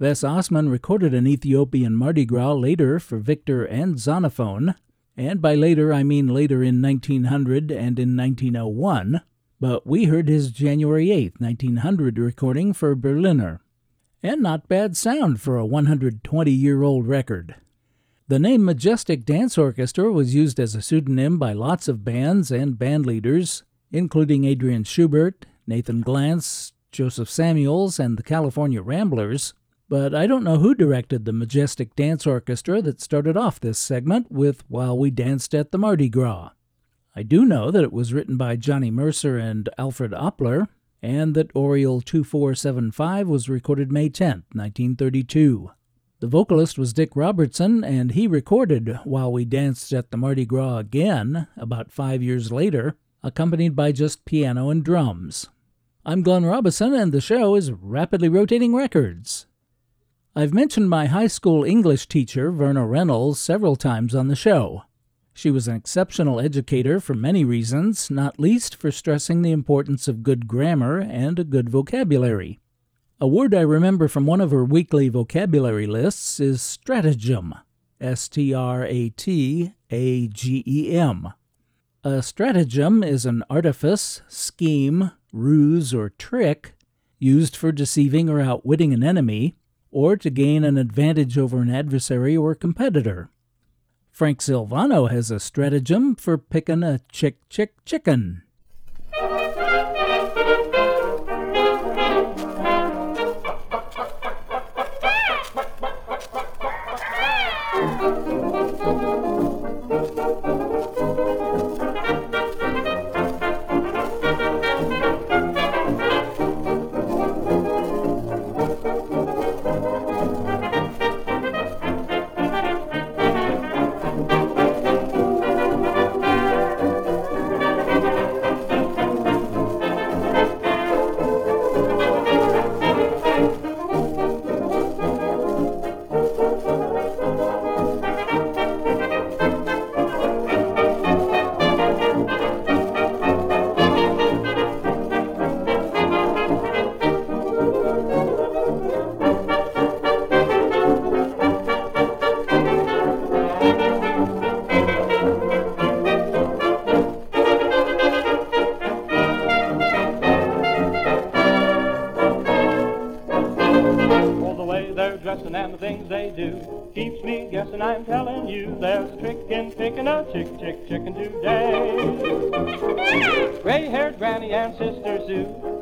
Vess 0.00 0.26
Ossman 0.26 0.70
recorded 0.70 1.14
an 1.14 1.26
Ethiopian 1.26 1.94
Mardi 1.94 2.24
Gras 2.24 2.52
later 2.54 2.98
for 2.98 3.18
Victor 3.18 3.64
and 3.64 3.96
Zonophone, 3.96 4.74
and 5.16 5.42
by 5.42 5.54
later 5.54 5.92
I 5.92 6.02
mean 6.02 6.28
later 6.28 6.62
in 6.62 6.80
1900 6.80 7.70
and 7.70 7.98
in 7.98 8.16
1901, 8.16 9.20
but 9.60 9.86
we 9.86 10.04
heard 10.04 10.28
his 10.28 10.50
January 10.50 11.10
8, 11.10 11.40
1900 11.40 12.18
recording 12.18 12.72
for 12.72 12.94
Berliner. 12.94 13.60
And 14.22 14.42
not 14.42 14.68
bad 14.68 14.96
sound 14.96 15.40
for 15.40 15.56
a 15.56 15.66
120 15.66 16.50
year 16.50 16.82
old 16.82 17.06
record. 17.06 17.54
The 18.28 18.40
name 18.40 18.64
Majestic 18.64 19.24
Dance 19.24 19.56
Orchestra 19.56 20.10
was 20.10 20.34
used 20.34 20.58
as 20.58 20.74
a 20.74 20.82
pseudonym 20.82 21.38
by 21.38 21.52
lots 21.52 21.86
of 21.86 22.04
bands 22.04 22.50
and 22.50 22.76
band 22.76 23.06
leaders, 23.06 23.62
including 23.92 24.44
Adrian 24.44 24.82
Schubert, 24.82 25.46
Nathan 25.64 26.02
Glantz, 26.02 26.72
Joseph 26.90 27.30
Samuels, 27.30 28.00
and 28.00 28.18
the 28.18 28.24
California 28.24 28.82
Ramblers. 28.82 29.54
But 29.88 30.12
I 30.12 30.26
don't 30.26 30.42
know 30.42 30.58
who 30.58 30.74
directed 30.74 31.24
the 31.24 31.32
Majestic 31.32 31.94
Dance 31.94 32.26
Orchestra 32.26 32.82
that 32.82 33.00
started 33.00 33.36
off 33.36 33.60
this 33.60 33.78
segment 33.78 34.32
with 34.32 34.64
While 34.66 34.98
We 34.98 35.12
Danced 35.12 35.54
at 35.54 35.70
the 35.70 35.78
Mardi 35.78 36.08
Gras. 36.08 36.50
I 37.14 37.22
do 37.22 37.44
know 37.44 37.70
that 37.70 37.84
it 37.84 37.92
was 37.92 38.12
written 38.12 38.36
by 38.36 38.56
Johnny 38.56 38.90
Mercer 38.90 39.38
and 39.38 39.68
Alfred 39.78 40.10
Oppler, 40.10 40.66
and 41.00 41.36
that 41.36 41.54
Oriole 41.54 42.00
2475 42.00 43.28
was 43.28 43.48
recorded 43.48 43.92
May 43.92 44.08
10, 44.08 44.42
1932. 44.52 45.70
The 46.18 46.28
vocalist 46.28 46.78
was 46.78 46.94
Dick 46.94 47.10
Robertson, 47.14 47.84
and 47.84 48.12
he 48.12 48.26
recorded 48.26 49.00
While 49.04 49.30
We 49.30 49.44
Danced 49.44 49.92
at 49.92 50.10
the 50.10 50.16
Mardi 50.16 50.46
Gras 50.46 50.78
again 50.78 51.46
about 51.58 51.92
five 51.92 52.22
years 52.22 52.50
later, 52.50 52.96
accompanied 53.22 53.76
by 53.76 53.92
just 53.92 54.24
piano 54.24 54.70
and 54.70 54.82
drums. 54.82 55.50
I'm 56.06 56.22
Glenn 56.22 56.46
Robison, 56.46 56.94
and 56.94 57.12
the 57.12 57.20
show 57.20 57.54
is 57.54 57.70
Rapidly 57.70 58.30
Rotating 58.30 58.74
Records. 58.74 59.46
I've 60.34 60.54
mentioned 60.54 60.88
my 60.88 61.04
high 61.04 61.26
school 61.26 61.64
English 61.64 62.08
teacher, 62.08 62.50
Verna 62.50 62.86
Reynolds, 62.86 63.38
several 63.38 63.76
times 63.76 64.14
on 64.14 64.28
the 64.28 64.36
show. 64.36 64.84
She 65.34 65.50
was 65.50 65.68
an 65.68 65.76
exceptional 65.76 66.40
educator 66.40 66.98
for 66.98 67.14
many 67.14 67.44
reasons, 67.44 68.10
not 68.10 68.40
least 68.40 68.74
for 68.74 68.90
stressing 68.90 69.42
the 69.42 69.52
importance 69.52 70.08
of 70.08 70.22
good 70.22 70.48
grammar 70.48 70.98
and 70.98 71.38
a 71.38 71.44
good 71.44 71.68
vocabulary. 71.68 72.58
A 73.18 73.26
word 73.26 73.54
I 73.54 73.62
remember 73.62 74.08
from 74.08 74.26
one 74.26 74.42
of 74.42 74.50
her 74.50 74.62
weekly 74.62 75.08
vocabulary 75.08 75.86
lists 75.86 76.38
is 76.38 76.60
stratagem. 76.60 77.54
S 77.98 78.28
T 78.28 78.52
R 78.52 78.84
A 78.84 79.08
T 79.08 79.72
A 79.88 80.28
G 80.28 80.62
E 80.66 80.94
M. 80.94 81.32
A 82.04 82.22
stratagem 82.22 83.02
is 83.02 83.24
an 83.24 83.42
artifice, 83.48 84.20
scheme, 84.28 85.12
ruse, 85.32 85.94
or 85.94 86.10
trick 86.10 86.74
used 87.18 87.56
for 87.56 87.72
deceiving 87.72 88.28
or 88.28 88.38
outwitting 88.38 88.92
an 88.92 89.02
enemy, 89.02 89.56
or 89.90 90.18
to 90.18 90.28
gain 90.28 90.62
an 90.62 90.76
advantage 90.76 91.38
over 91.38 91.62
an 91.62 91.70
adversary 91.70 92.36
or 92.36 92.54
competitor. 92.54 93.30
Frank 94.10 94.40
Sylvano 94.40 95.10
has 95.10 95.30
a 95.30 95.40
stratagem 95.40 96.16
for 96.16 96.36
picking 96.36 96.82
a 96.82 97.00
chick 97.10 97.48
chick 97.48 97.82
chicken. 97.86 98.42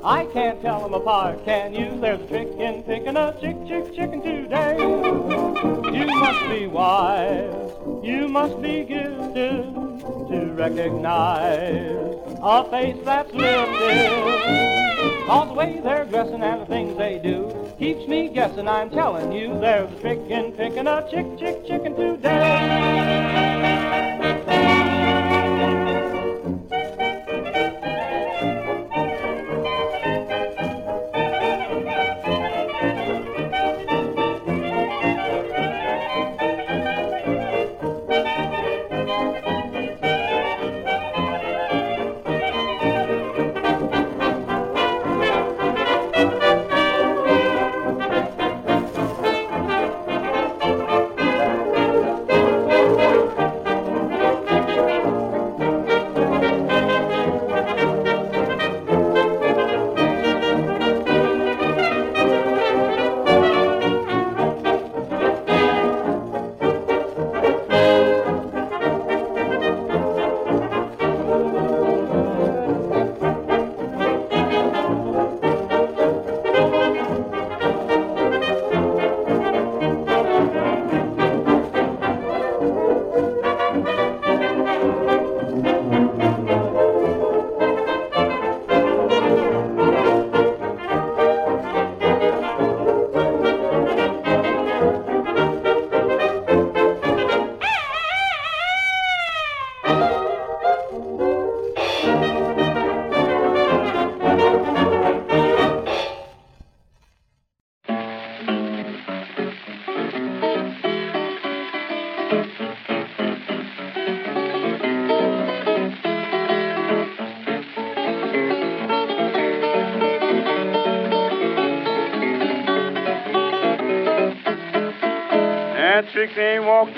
I 0.05 0.27
can't 0.27 0.61
tell 0.61 0.83
them 0.83 0.95
apart, 0.95 1.45
can 1.45 1.75
you? 1.75 1.99
There's 2.01 2.21
a 2.21 2.27
trick 2.27 2.49
in 2.59 2.83
picking 2.83 3.17
a 3.17 3.35
chick, 3.41 3.57
chick, 3.67 3.95
chicken 3.97 4.23
today. 4.23 4.77
You 4.79 6.07
must 6.07 6.49
be 6.49 6.67
wise, 6.67 7.73
you 8.05 8.29
must 8.29 8.61
be 8.61 8.85
gifted 8.85 9.75
to 9.75 10.53
recognize 10.55 12.15
a 12.43 12.65
face 12.71 13.03
that's 13.05 13.33
lifted. 13.33 15.25
Cause 15.27 15.49
the 15.49 15.55
way 15.55 15.81
they're 15.83 16.05
dressing 16.05 16.43
and 16.43 16.63
the 16.63 16.67
things 16.67 16.97
they 16.99 17.19
do 17.19 17.75
keeps 17.79 18.07
me 18.07 18.29
guessing. 18.29 18.69
I'm 18.69 18.91
telling 18.91 19.33
you, 19.33 19.59
there's 19.59 19.91
a 19.91 20.01
trick 20.01 20.21
in 20.29 20.53
picking 20.53 20.87
a 20.87 21.09
chick, 21.11 21.39
chick, 21.39 21.67
chicken 21.67 21.97
today. 21.97 23.54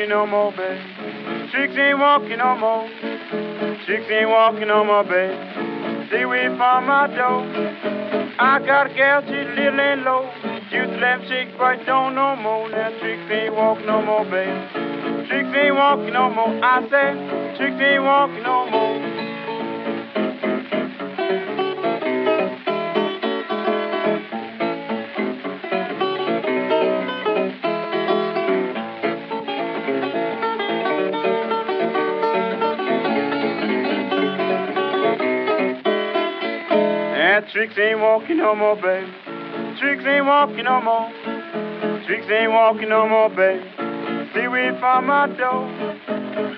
No 0.08 0.26
more, 0.26 0.52
babe. 0.52 0.80
Tricks 1.50 1.74
ain't 1.76 1.98
walking 1.98 2.38
no 2.38 2.56
more. 2.56 2.88
Chicks 3.86 4.06
ain't 4.10 4.28
walking 4.28 4.68
no 4.68 4.84
more, 4.84 5.04
babe. 5.04 5.34
Stay 6.08 6.22
away 6.22 6.46
from 6.56 6.86
my 6.86 7.06
door. 7.08 7.42
I 8.38 8.60
got 8.64 8.90
a 8.90 8.94
gal, 8.94 9.22
she's 9.22 9.48
little 9.56 9.80
and 9.80 10.02
low. 10.02 10.30
To 10.70 10.98
let 11.00 11.26
shake, 11.28 11.56
but 11.58 11.84
don't 11.86 12.14
no 12.14 12.36
more. 12.36 12.68
Now 12.68 12.90
chicks 13.00 13.30
ain't 13.30 13.54
walking 13.54 13.86
no 13.86 14.02
more, 14.02 14.24
babe. 14.24 14.50
Chicks 15.28 15.54
ain't 15.56 15.74
walking 15.74 16.12
no 16.12 16.30
more. 16.30 16.52
I 16.62 16.82
said, 16.90 17.58
chicks 17.58 17.80
ain't 17.80 18.02
walking 18.02 18.42
no 18.42 18.70
more. 18.70 18.75
Tricks 37.76 37.90
ain't 37.90 38.00
walking 38.00 38.38
no 38.38 38.54
more, 38.54 38.74
babe. 38.76 39.08
Tricks 39.78 40.04
ain't 40.06 40.24
walking 40.24 40.64
no 40.64 40.80
more. 40.80 41.12
Tricks 42.06 42.26
ain't 42.30 42.50
walking 42.50 42.88
no 42.88 43.06
more, 43.06 43.28
babe. 43.28 43.60
Stay 44.30 44.44
away 44.44 44.70
from 44.80 45.06
my 45.06 45.26
door. 45.36 45.68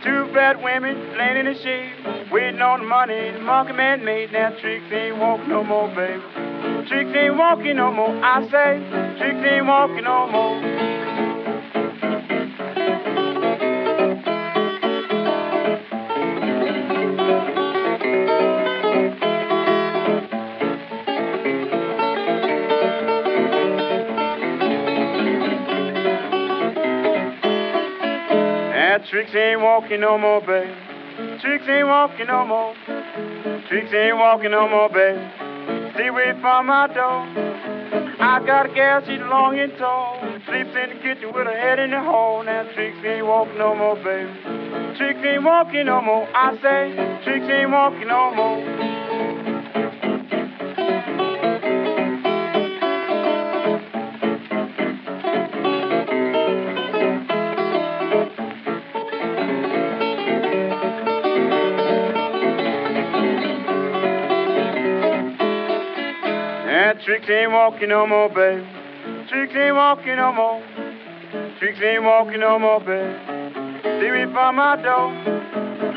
Two 0.04 0.32
bad 0.32 0.62
women 0.62 1.18
laying 1.18 1.38
in 1.38 1.46
the 1.46 1.58
shade, 1.60 2.30
waiting 2.30 2.60
on 2.60 2.80
the 2.80 2.86
money 2.86 3.32
the 3.32 3.40
market 3.40 3.74
man 3.74 4.04
made. 4.04 4.32
Now 4.32 4.50
tricks 4.60 4.84
ain't 4.92 5.18
walking 5.18 5.48
no 5.48 5.64
more, 5.64 5.88
babe. 5.88 6.22
Tricks 6.86 7.10
ain't 7.16 7.36
walking 7.36 7.76
no 7.76 7.92
more. 7.92 8.14
I 8.22 8.42
say, 8.46 9.18
tricks 9.18 9.44
ain't 9.44 9.66
walking 9.66 10.04
no 10.04 10.30
more. 10.30 10.77
Tricks 29.30 29.44
ain't 29.44 29.60
walking 29.60 30.00
no 30.00 30.16
more, 30.16 30.40
babe. 30.40 30.74
Tricks 31.40 31.64
ain't 31.68 31.86
walking 31.86 32.26
no 32.28 32.46
more. 32.46 32.74
Tricks 33.68 33.92
ain't 33.92 34.16
walking 34.16 34.52
no 34.52 34.68
more, 34.68 34.88
babe. 34.88 35.20
Stay 35.94 36.08
away 36.08 36.32
from 36.40 36.66
my 36.66 36.86
door. 36.88 37.28
I 38.20 38.40
got 38.46 38.70
a 38.70 38.74
gal, 38.74 39.00
she's 39.04 39.20
long 39.28 39.58
and 39.58 39.72
tall. 39.76 40.18
Sleeps 40.46 40.70
in 40.72 40.96
the 40.96 41.00
kitchen 41.02 41.32
with 41.34 41.46
her 41.46 41.52
head 41.52 41.78
in 41.78 41.90
the 41.90 42.00
hole. 42.00 42.42
Now 42.42 42.64
tricks 42.74 42.96
ain't 43.04 43.26
walking 43.26 43.58
no 43.58 43.74
more, 43.74 43.96
babe. 43.96 44.32
Tricks 44.96 45.20
ain't 45.20 45.44
walking 45.44 45.86
no 45.86 46.00
more. 46.00 46.26
I 46.34 46.56
say, 46.62 46.96
tricks 47.24 47.46
ain't 47.50 47.70
walking 47.70 48.08
no 48.08 48.32
more. 48.34 48.67
Tricks 67.08 67.30
ain't 67.30 67.50
walking 67.50 67.88
no 67.88 68.06
more, 68.06 68.28
babe. 68.28 68.62
Tricks 69.30 69.54
ain't 69.56 69.74
walking 69.74 70.16
no 70.16 70.30
more. 70.30 70.62
Tricks 71.58 71.80
ain't 71.80 72.04
walking 72.04 72.40
no 72.40 72.58
more, 72.58 72.80
babe. 72.80 73.16
See 73.82 74.10
me 74.12 74.30
from 74.30 74.56
my 74.56 74.76
door. 74.76 75.08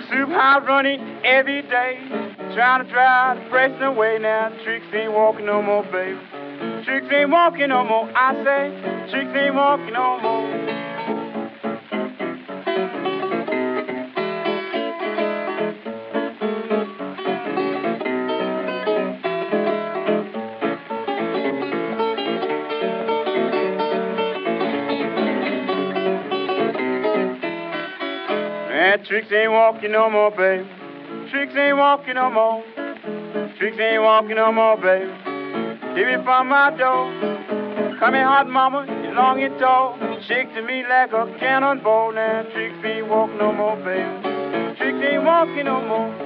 Soup 0.07 0.29
house 0.29 0.63
running 0.65 1.01
every 1.25 1.63
day. 1.63 1.99
Trying 2.55 2.85
to 2.85 2.89
drive 2.89 3.43
the 3.43 3.49
pressing 3.49 3.81
away 3.81 4.19
now. 4.21 4.55
Tricks 4.63 4.85
ain't 4.93 5.11
walking 5.11 5.47
no 5.47 5.61
more, 5.61 5.83
babe. 5.83 6.15
Tricks 6.85 7.07
ain't 7.11 7.29
walking 7.29 7.67
no 7.67 7.83
more. 7.83 8.09
I 8.15 8.31
say, 8.45 9.11
tricks 9.11 9.35
ain't 9.35 9.55
walking 9.55 9.91
no 9.91 10.17
more. 10.21 10.60
Tricks 29.11 29.27
ain't 29.33 29.51
walking 29.51 29.91
no 29.91 30.09
more, 30.09 30.31
babe. 30.31 30.65
Tricks 31.31 31.53
ain't 31.57 31.75
walking 31.75 32.15
no 32.15 32.31
more. 32.31 32.63
Tricks 33.59 33.77
ain't 33.77 34.01
walking 34.01 34.37
no 34.37 34.53
more, 34.53 34.77
babe. 34.77 35.11
Give 35.97 36.07
me 36.07 36.23
from 36.23 36.47
my 36.47 36.71
door. 36.77 37.11
Come 37.99 38.13
here, 38.13 38.23
hot 38.23 38.47
mama, 38.47 38.85
you 39.03 39.11
long 39.11 39.43
and 39.43 39.59
tall. 39.59 39.99
Shake 40.29 40.53
to 40.55 40.61
me 40.61 40.85
like 40.87 41.11
a 41.11 41.27
cannonball. 41.39 42.13
Now 42.13 42.43
tricks 42.53 42.77
ain't 42.85 43.09
walking 43.09 43.37
no 43.37 43.51
more, 43.51 43.75
babe. 43.83 44.77
Tricks 44.77 45.03
ain't 45.03 45.25
walking 45.25 45.65
no 45.65 45.81
more. 45.85 46.20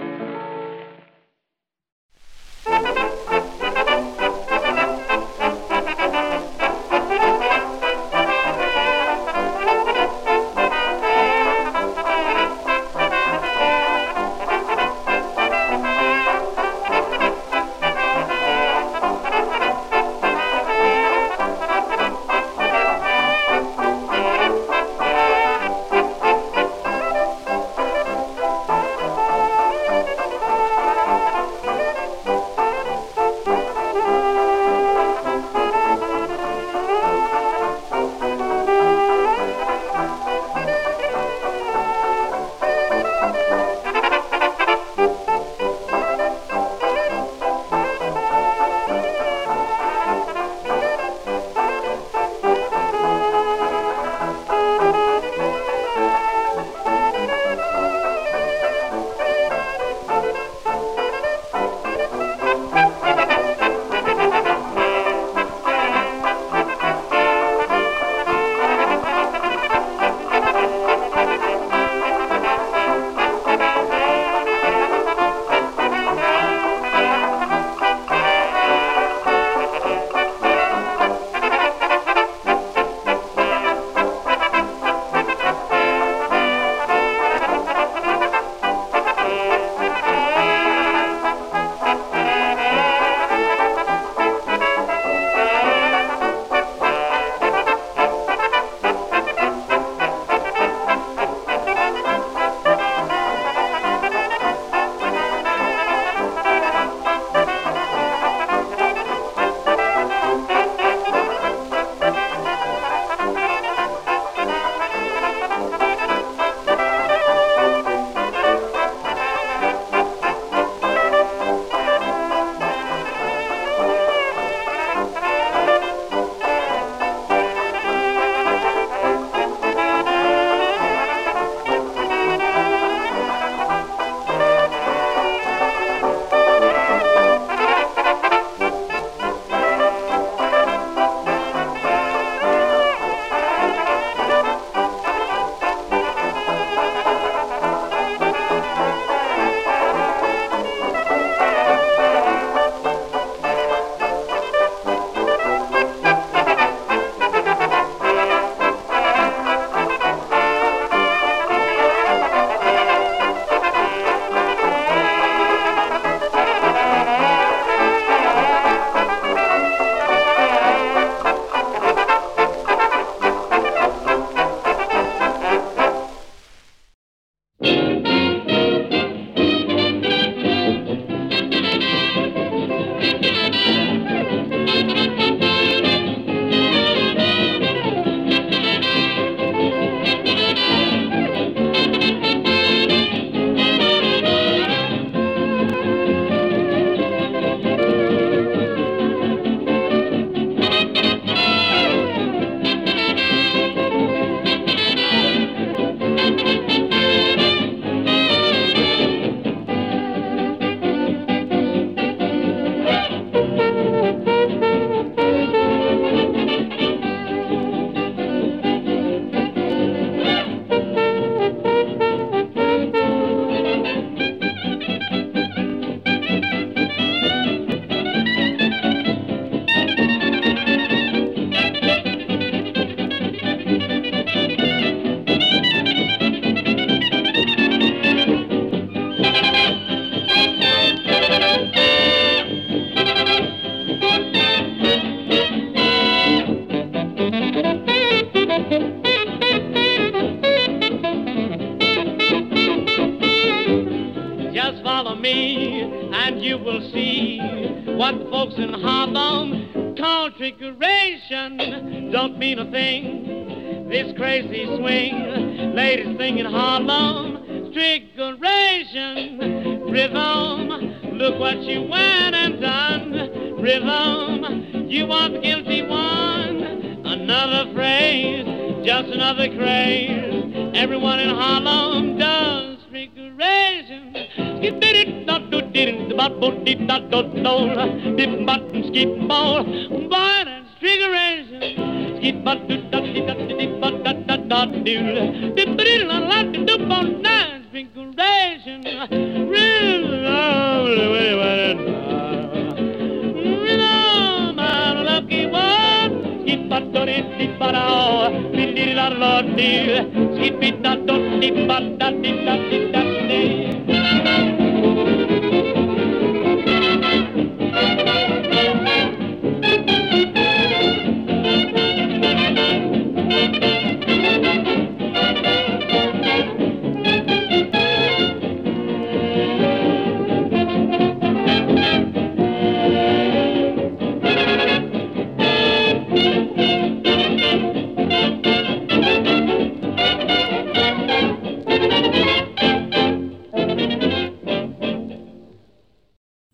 Not 287.46 287.75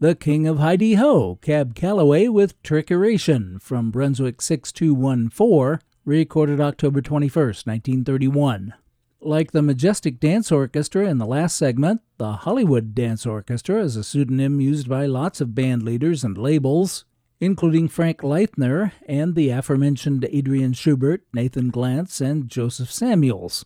The 0.01 0.15
King 0.15 0.47
of 0.47 0.57
Hi-De-Ho, 0.57 1.37
Cab 1.43 1.75
Calloway 1.75 2.27
with 2.27 2.59
Trickeration 2.63 3.61
from 3.61 3.91
Brunswick 3.91 4.41
6214, 4.41 5.79
recorded 6.05 6.59
October 6.59 7.03
21st, 7.03 7.67
1931. 7.67 8.73
Like 9.21 9.51
the 9.51 9.61
Majestic 9.61 10.19
Dance 10.19 10.51
Orchestra 10.51 11.07
in 11.07 11.19
the 11.19 11.27
last 11.27 11.55
segment, 11.55 12.01
the 12.17 12.31
Hollywood 12.31 12.95
Dance 12.95 13.27
Orchestra 13.27 13.83
is 13.83 13.95
a 13.95 14.03
pseudonym 14.03 14.59
used 14.59 14.89
by 14.89 15.05
lots 15.05 15.39
of 15.39 15.53
band 15.53 15.83
leaders 15.83 16.23
and 16.23 16.35
labels, 16.35 17.05
including 17.39 17.87
Frank 17.87 18.21
Leithner 18.21 18.93
and 19.07 19.35
the 19.35 19.51
aforementioned 19.51 20.27
Adrian 20.31 20.73
Schubert, 20.73 21.21
Nathan 21.31 21.71
Glantz, 21.71 22.19
and 22.19 22.49
Joseph 22.49 22.91
Samuels. 22.91 23.65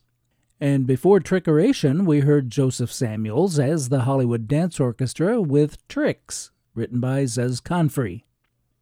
And 0.59 0.87
before 0.87 1.19
Trickeration, 1.19 2.05
we 2.05 2.21
heard 2.21 2.49
Joseph 2.49 2.91
Samuels 2.91 3.59
as 3.59 3.89
the 3.89 4.01
Hollywood 4.01 4.47
Dance 4.47 4.79
Orchestra 4.79 5.41
with 5.41 5.85
Tricks, 5.89 6.51
written 6.73 7.01
by 7.01 7.23
Zez 7.23 7.61
Confrey. 7.61 8.23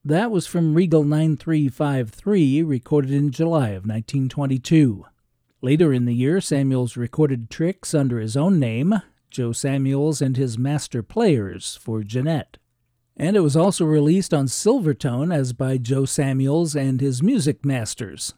That 0.06 0.30
was 0.30 0.46
from 0.46 0.76
Regal 0.76 1.04
9353, 1.04 2.62
recorded 2.62 3.12
in 3.12 3.32
July 3.32 3.70
of 3.70 3.88
1922. 3.88 5.06
Later 5.62 5.94
in 5.94 6.06
the 6.06 6.14
year, 6.14 6.42
Samuels 6.42 6.96
recorded 6.96 7.50
Tricks 7.50 7.96
under 7.96 8.20
his 8.20 8.38
own 8.38 8.60
name, 8.60 9.02
Joe 9.32 9.52
Samuels 9.52 10.22
and 10.22 10.38
his 10.38 10.60
Master 10.60 11.02
Players, 11.02 11.76
for 11.78 12.04
Gennett. 12.04 12.60
And 13.18 13.36
it 13.36 13.40
was 13.40 13.56
also 13.56 13.86
released 13.86 14.34
on 14.34 14.46
Silvertone 14.46 15.34
as 15.34 15.54
by 15.54 15.78
Joe 15.78 16.06
Samuels 16.06 16.76
and 16.76 17.02
his 17.02 17.24
Music 17.24 17.66
Masters. 17.66 18.34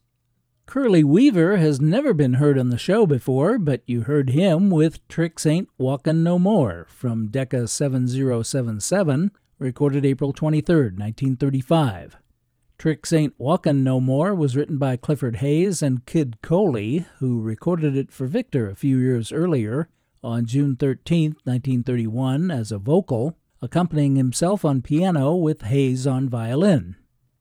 Curly 0.67 1.03
Weaver 1.03 1.57
has 1.57 1.79
never 1.79 2.13
been 2.13 2.33
heard 2.33 2.57
on 2.57 2.69
the 2.69 2.77
show 2.77 3.05
before, 3.05 3.59
but 3.59 3.83
you 3.85 4.01
heard 4.01 4.31
him 4.31 4.71
with 4.71 5.07
Tricks 5.07 5.45
Ain't 5.45 5.69
Walkin' 5.77 6.23
No 6.23 6.39
More 6.39 6.87
from 6.89 7.27
Decca 7.27 7.67
7077, 7.67 9.31
recorded 9.59 10.05
April 10.05 10.33
23, 10.33 10.75
1935. 10.75 12.17
Tricks 12.79 13.13
Ain't 13.13 13.35
Walkin' 13.37 13.83
No 13.83 14.01
More 14.01 14.33
was 14.33 14.57
written 14.57 14.77
by 14.77 14.97
Clifford 14.97 15.37
Hayes 15.37 15.83
and 15.83 16.05
Kid 16.05 16.41
Coley, 16.41 17.05
who 17.19 17.41
recorded 17.41 17.95
it 17.95 18.11
for 18.11 18.25
Victor 18.25 18.67
a 18.67 18.75
few 18.75 18.97
years 18.97 19.31
earlier 19.31 19.87
on 20.23 20.45
June 20.47 20.75
13, 20.75 21.35
1931, 21.43 22.49
as 22.49 22.71
a 22.71 22.79
vocal, 22.79 23.37
accompanying 23.61 24.15
himself 24.15 24.65
on 24.65 24.81
piano 24.81 25.35
with 25.35 25.61
Hayes 25.61 26.07
on 26.07 26.27
violin. 26.27 26.95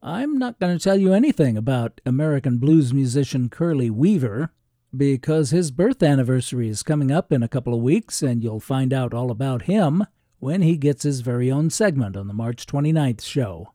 I'm 0.06 0.38
not 0.38 0.60
going 0.60 0.76
to 0.76 0.84
tell 0.84 0.98
you 0.98 1.14
anything 1.14 1.56
about 1.56 2.02
American 2.04 2.58
blues 2.58 2.92
musician 2.92 3.48
Curly 3.48 3.88
Weaver 3.88 4.50
because 4.94 5.48
his 5.48 5.70
birth 5.70 6.02
anniversary 6.02 6.68
is 6.68 6.82
coming 6.82 7.10
up 7.10 7.32
in 7.32 7.42
a 7.42 7.48
couple 7.48 7.72
of 7.72 7.80
weeks, 7.80 8.20
and 8.20 8.44
you'll 8.44 8.60
find 8.60 8.92
out 8.92 9.14
all 9.14 9.30
about 9.30 9.62
him 9.62 10.04
when 10.40 10.60
he 10.60 10.76
gets 10.76 11.04
his 11.04 11.22
very 11.22 11.50
own 11.50 11.70
segment 11.70 12.18
on 12.18 12.28
the 12.28 12.34
March 12.34 12.66
29th 12.66 13.22
show. 13.22 13.72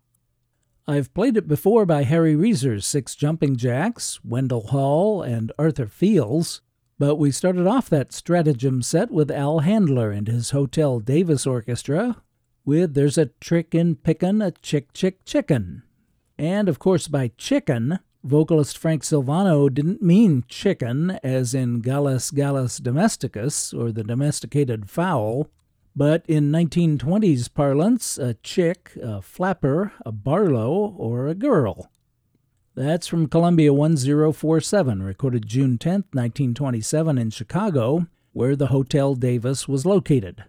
I've 0.88 1.12
played 1.16 1.36
it 1.36 1.48
before 1.48 1.88
by 1.88 2.04
Harry 2.04 2.36
Reser's 2.36 2.86
Six 2.86 3.16
Jumping 3.16 3.56
Jacks, 3.56 4.20
Wendell 4.24 4.68
Hall, 4.68 5.24
and 5.24 5.52
Arthur 5.58 5.88
Fields, 5.88 6.62
but 7.00 7.16
we 7.16 7.32
started 7.32 7.66
off 7.66 7.90
that 7.90 8.14
stratagem 8.14 8.84
set 8.84 9.10
with 9.10 9.32
Al 9.32 9.60
Handler 9.62 10.12
and 10.12 10.28
his 10.28 10.52
Hotel 10.52 11.00
Davis 11.00 11.48
Orchestra 11.48 12.18
with 12.66 12.94
There's 12.94 13.18
a 13.18 13.32
Trick 13.42 13.74
in 13.74 13.96
Pickin' 13.96 14.44
a 14.44 14.52
Chick 14.52 14.94
Chick 14.94 15.26
Chicken. 15.26 15.82
And 16.40 16.70
of 16.70 16.80
course, 16.80 17.10
by 17.10 17.32
chicken, 17.38 18.00
vocalist 18.24 18.78
Frank 18.78 19.04
Sylvano 19.04 19.68
didn't 19.72 20.02
mean 20.02 20.46
chicken 20.48 21.20
as 21.22 21.54
in 21.54 21.82
Gallus 21.82 22.32
gallus 22.32 22.80
domesticus, 22.80 23.74
or 23.78 23.92
the 23.92 24.06
domesticated 24.06 24.90
fowl, 24.90 25.50
but 25.94 26.24
in 26.30 26.50
1920s 26.50 27.54
parlance, 27.54 28.18
a 28.18 28.36
chick, 28.36 28.94
a 29.04 29.22
flapper, 29.22 29.92
a 30.06 30.14
barlow, 30.14 30.96
or 30.98 31.28
a 31.28 31.36
girl. 31.36 31.92
That's 32.74 33.08
from 33.08 33.28
Columbia 33.28 33.74
1047, 33.74 35.04
recorded 35.04 35.46
June 35.46 35.78
10, 35.78 36.06
1927, 36.14 37.18
in 37.18 37.32
Chicago, 37.32 38.08
where 38.32 38.56
the 38.56 38.68
Hotel 38.68 39.14
Davis 39.14 39.68
was 39.68 39.86
located. 39.86 40.46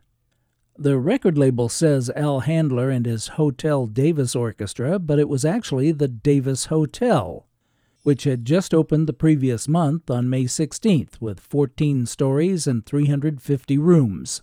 The 0.79 0.99
record 0.99 1.37
label 1.37 1.69
says 1.69 2.11
Al 2.17 2.41
Handler 2.41 2.91
and 2.91 3.05
his 3.05 3.29
Hotel 3.29 3.87
Davis 3.87 4.35
Orchestra, 4.35 4.99
but 4.99 5.19
it 5.19 5.29
was 5.29 5.45
actually 5.45 5.93
the 5.93 6.09
Davis 6.09 6.67
Hotel, 6.67 7.47
which 8.03 8.25
had 8.25 8.45
just 8.45 8.73
opened 8.73 9.07
the 9.07 9.13
previous 9.13 9.69
month 9.69 10.11
on 10.11 10.31
May 10.31 10.45
16th 10.45 11.21
with 11.21 11.41
14 11.41 12.07
stories 12.07 12.67
and 12.67 12.87
350 12.87 13.79
rooms. 13.79 14.43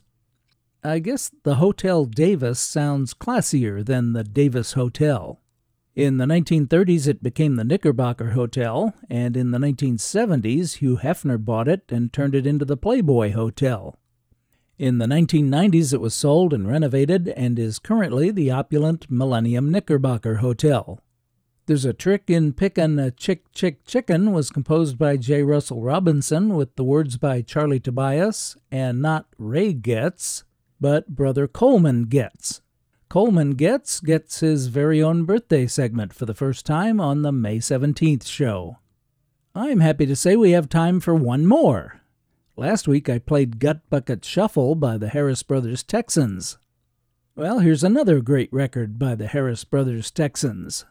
I 0.83 0.99
guess 0.99 1.31
the 1.43 1.55
Hotel 1.55 2.05
Davis 2.05 2.59
sounds 2.59 3.13
classier 3.13 3.83
than 3.83 4.13
the 4.13 4.23
Davis 4.23 4.73
Hotel. 4.73 5.41
In 5.95 6.17
the 6.17 6.25
1930s, 6.25 7.07
it 7.07 7.23
became 7.23 7.55
the 7.55 7.63
Knickerbocker 7.63 8.31
Hotel, 8.31 8.93
and 9.09 9.35
in 9.35 9.49
the 9.49 9.57
1970s, 9.57 10.75
Hugh 10.75 10.97
Hefner 10.97 11.43
bought 11.43 11.67
it 11.67 11.85
and 11.89 12.13
turned 12.13 12.35
it 12.35 12.45
into 12.45 12.65
the 12.65 12.77
Playboy 12.77 13.31
Hotel. 13.31 13.97
In 14.79 14.99
the 14.99 15.07
1990s, 15.07 15.91
it 15.91 16.01
was 16.01 16.13
sold 16.13 16.53
and 16.53 16.67
renovated 16.67 17.29
and 17.29 17.57
is 17.57 17.79
currently 17.79 18.29
the 18.29 18.51
opulent 18.51 19.09
Millennium 19.09 19.71
Knickerbocker 19.71 20.35
Hotel. 20.35 20.99
There's 21.65 21.83
a 21.83 21.93
Trick 21.93 22.29
in 22.29 22.53
Pickin' 22.53 22.99
a 22.99 23.09
Chick 23.09 23.51
Chick 23.51 23.85
Chicken 23.85 24.33
was 24.33 24.51
composed 24.51 24.99
by 24.99 25.17
J. 25.17 25.41
Russell 25.41 25.81
Robinson 25.81 26.53
with 26.53 26.75
the 26.75 26.83
words 26.83 27.17
by 27.17 27.41
Charlie 27.41 27.79
Tobias 27.79 28.55
and 28.71 29.01
not 29.01 29.25
Ray 29.39 29.73
Getz, 29.73 30.43
but 30.79 31.07
Brother 31.07 31.47
Coleman 31.47 32.03
Getz. 32.03 32.61
Coleman 33.09 33.55
Getz 33.55 33.99
gets 33.99 34.41
his 34.41 34.67
very 34.67 35.01
own 35.01 35.25
birthday 35.25 35.65
segment 35.65 36.13
for 36.13 36.27
the 36.27 36.35
first 36.35 36.67
time 36.67 37.01
on 37.01 37.23
the 37.23 37.31
May 37.31 37.57
17th 37.57 38.27
show. 38.27 38.77
I'm 39.55 39.79
happy 39.79 40.05
to 40.05 40.15
say 40.15 40.35
we 40.35 40.51
have 40.51 40.69
time 40.69 40.99
for 40.99 41.15
one 41.15 41.47
more. 41.47 42.01
Last 42.59 42.87
week 42.87 43.07
I 43.07 43.19
played 43.19 43.59
Gut 43.59 43.87
Bucket 43.87 44.25
Shuffle 44.25 44.73
by 44.73 44.97
the 44.97 45.09
Harris 45.09 45.43
Brothers 45.43 45.83
Texans. 45.83 46.57
Well, 47.35 47.59
here's 47.59 47.83
another 47.83 48.19
great 48.19 48.51
record 48.51 48.97
by 48.97 49.13
the 49.13 49.27
Harris 49.27 49.63
Brothers 49.63 50.09
Texans. 50.09 50.83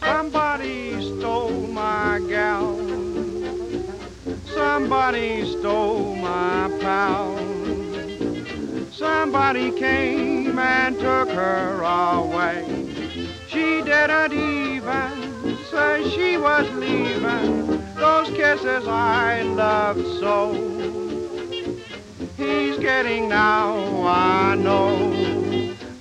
Somebody 0.00 1.02
stole 1.02 1.66
my 1.66 2.18
gal. 2.26 2.78
Somebody 4.46 5.44
stole 5.44 6.16
my 6.16 6.74
pal. 6.80 7.36
Somebody 8.90 9.70
came 9.72 10.58
and 10.58 10.98
took 10.98 11.28
her 11.28 11.82
away. 11.82 12.64
She 13.48 13.82
didn't 13.82 14.61
say 15.72 16.10
she 16.10 16.36
was 16.36 16.68
leaving 16.72 17.66
those 17.94 18.28
kisses 18.28 18.86
I 18.86 19.40
loved 19.40 20.06
so. 20.20 20.52
He's 22.36 22.76
getting 22.78 23.30
now, 23.30 24.06
I 24.06 24.54
know. 24.54 25.14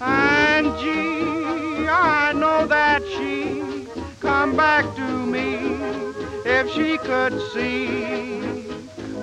And 0.02 0.78
gee, 0.78 1.88
I 1.88 2.34
know 2.34 2.68
that 2.68 3.02
she 3.16 3.88
come 4.20 4.58
back 4.58 4.84
to 4.98 5.08
me 5.26 5.56
if 6.44 6.70
she 6.72 6.98
could 6.98 7.40
see 7.54 8.68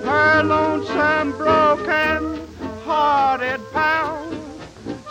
her 0.03 0.41
lonesome, 0.43 1.37
broken 1.37 2.47
hearted 2.85 3.61
pal. 3.71 4.33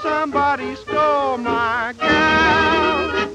Somebody 0.02 0.74
stole 0.74 1.38
my 1.38 1.94
gal. 1.96 3.27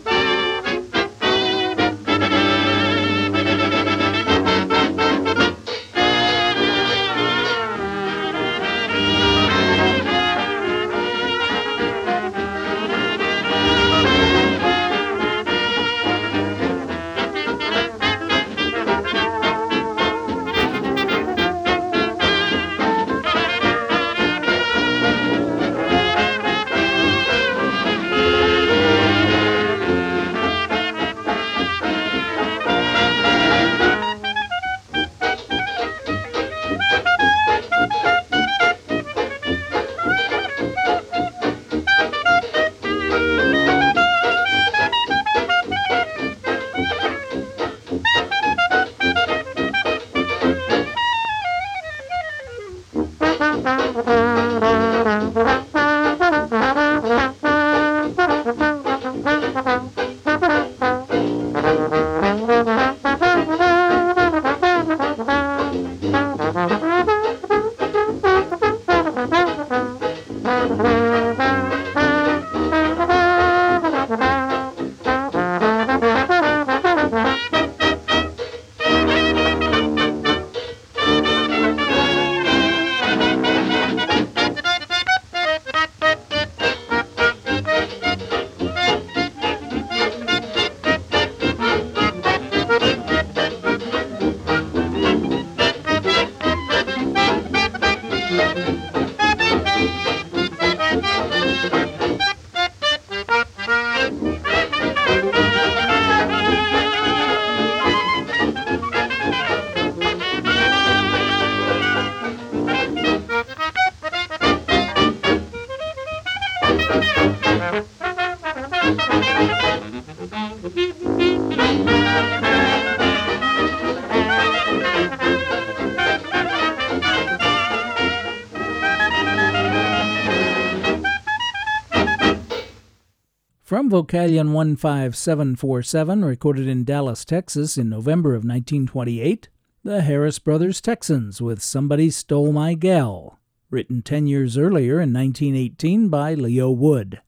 Vocalion 133.93 134.51
15747, 134.51 136.25
recorded 136.25 136.67
in 136.67 136.83
Dallas, 136.83 137.23
Texas 137.23 137.77
in 137.77 137.89
November 137.89 138.31
of 138.31 138.39
1928, 138.43 139.49
the 139.83 140.01
Harris 140.01 140.39
Brothers 140.39 140.81
Texans 140.81 141.39
with 141.39 141.61
Somebody 141.61 142.09
Stole 142.09 142.51
My 142.51 142.73
Gal, 142.73 143.37
written 143.69 144.01
10 144.01 144.25
years 144.25 144.57
earlier 144.57 144.93
in 144.93 145.13
1918 145.13 146.09
by 146.09 146.33
Leo 146.33 146.71
Wood. 146.71 147.21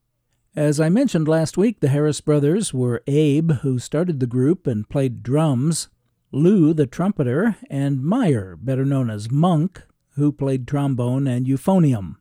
As 0.56 0.80
I 0.80 0.90
mentioned 0.90 1.28
last 1.28 1.56
week, 1.56 1.82
the 1.82 1.90
Harris 1.90 2.20
Brothers 2.20 2.74
were 2.74 3.04
Abe, 3.06 3.52
who 3.62 3.78
started 3.78 4.20
the 4.20 4.26
group 4.26 4.66
and 4.66 4.90
played 4.90 5.22
drums, 5.22 5.90
Lou, 6.32 6.74
the 6.74 6.88
trumpeter, 6.88 7.58
and 7.70 8.04
Meyer, 8.04 8.56
better 8.60 8.86
known 8.86 9.12
as 9.12 9.30
Monk, 9.30 9.84
who 10.16 10.32
played 10.32 10.68
trombone 10.68 11.28
and 11.28 11.46
euphonium. 11.46 12.16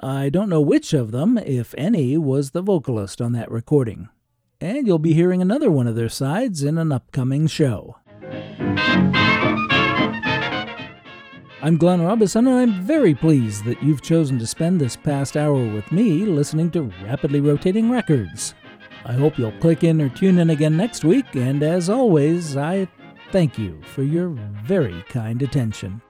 I 0.00 0.28
don't 0.28 0.48
know 0.48 0.60
which 0.60 0.92
of 0.92 1.10
them, 1.10 1.36
if 1.38 1.74
any, 1.76 2.16
was 2.16 2.52
the 2.52 2.62
vocalist 2.62 3.20
on 3.20 3.32
that 3.32 3.50
recording. 3.50 4.08
And 4.60 4.86
you'll 4.86 5.00
be 5.00 5.12
hearing 5.12 5.42
another 5.42 5.72
one 5.72 5.88
of 5.88 5.96
their 5.96 6.08
sides 6.08 6.62
in 6.62 6.78
an 6.78 6.92
upcoming 6.92 7.48
show. 7.48 7.96
I'm 11.60 11.76
Glenn 11.78 12.00
Robison, 12.00 12.46
and 12.46 12.56
I'm 12.56 12.80
very 12.82 13.12
pleased 13.12 13.64
that 13.64 13.82
you've 13.82 14.00
chosen 14.00 14.38
to 14.38 14.46
spend 14.46 14.80
this 14.80 14.94
past 14.94 15.36
hour 15.36 15.66
with 15.74 15.90
me 15.90 16.24
listening 16.24 16.70
to 16.70 16.92
Rapidly 17.02 17.40
Rotating 17.40 17.90
Records. 17.90 18.54
I 19.04 19.14
hope 19.14 19.36
you'll 19.36 19.50
click 19.58 19.82
in 19.82 20.00
or 20.00 20.10
tune 20.10 20.38
in 20.38 20.50
again 20.50 20.76
next 20.76 21.04
week, 21.04 21.34
and 21.34 21.60
as 21.64 21.90
always, 21.90 22.56
I 22.56 22.86
thank 23.32 23.58
you 23.58 23.82
for 23.82 24.04
your 24.04 24.28
very 24.62 25.04
kind 25.08 25.42
attention. 25.42 26.00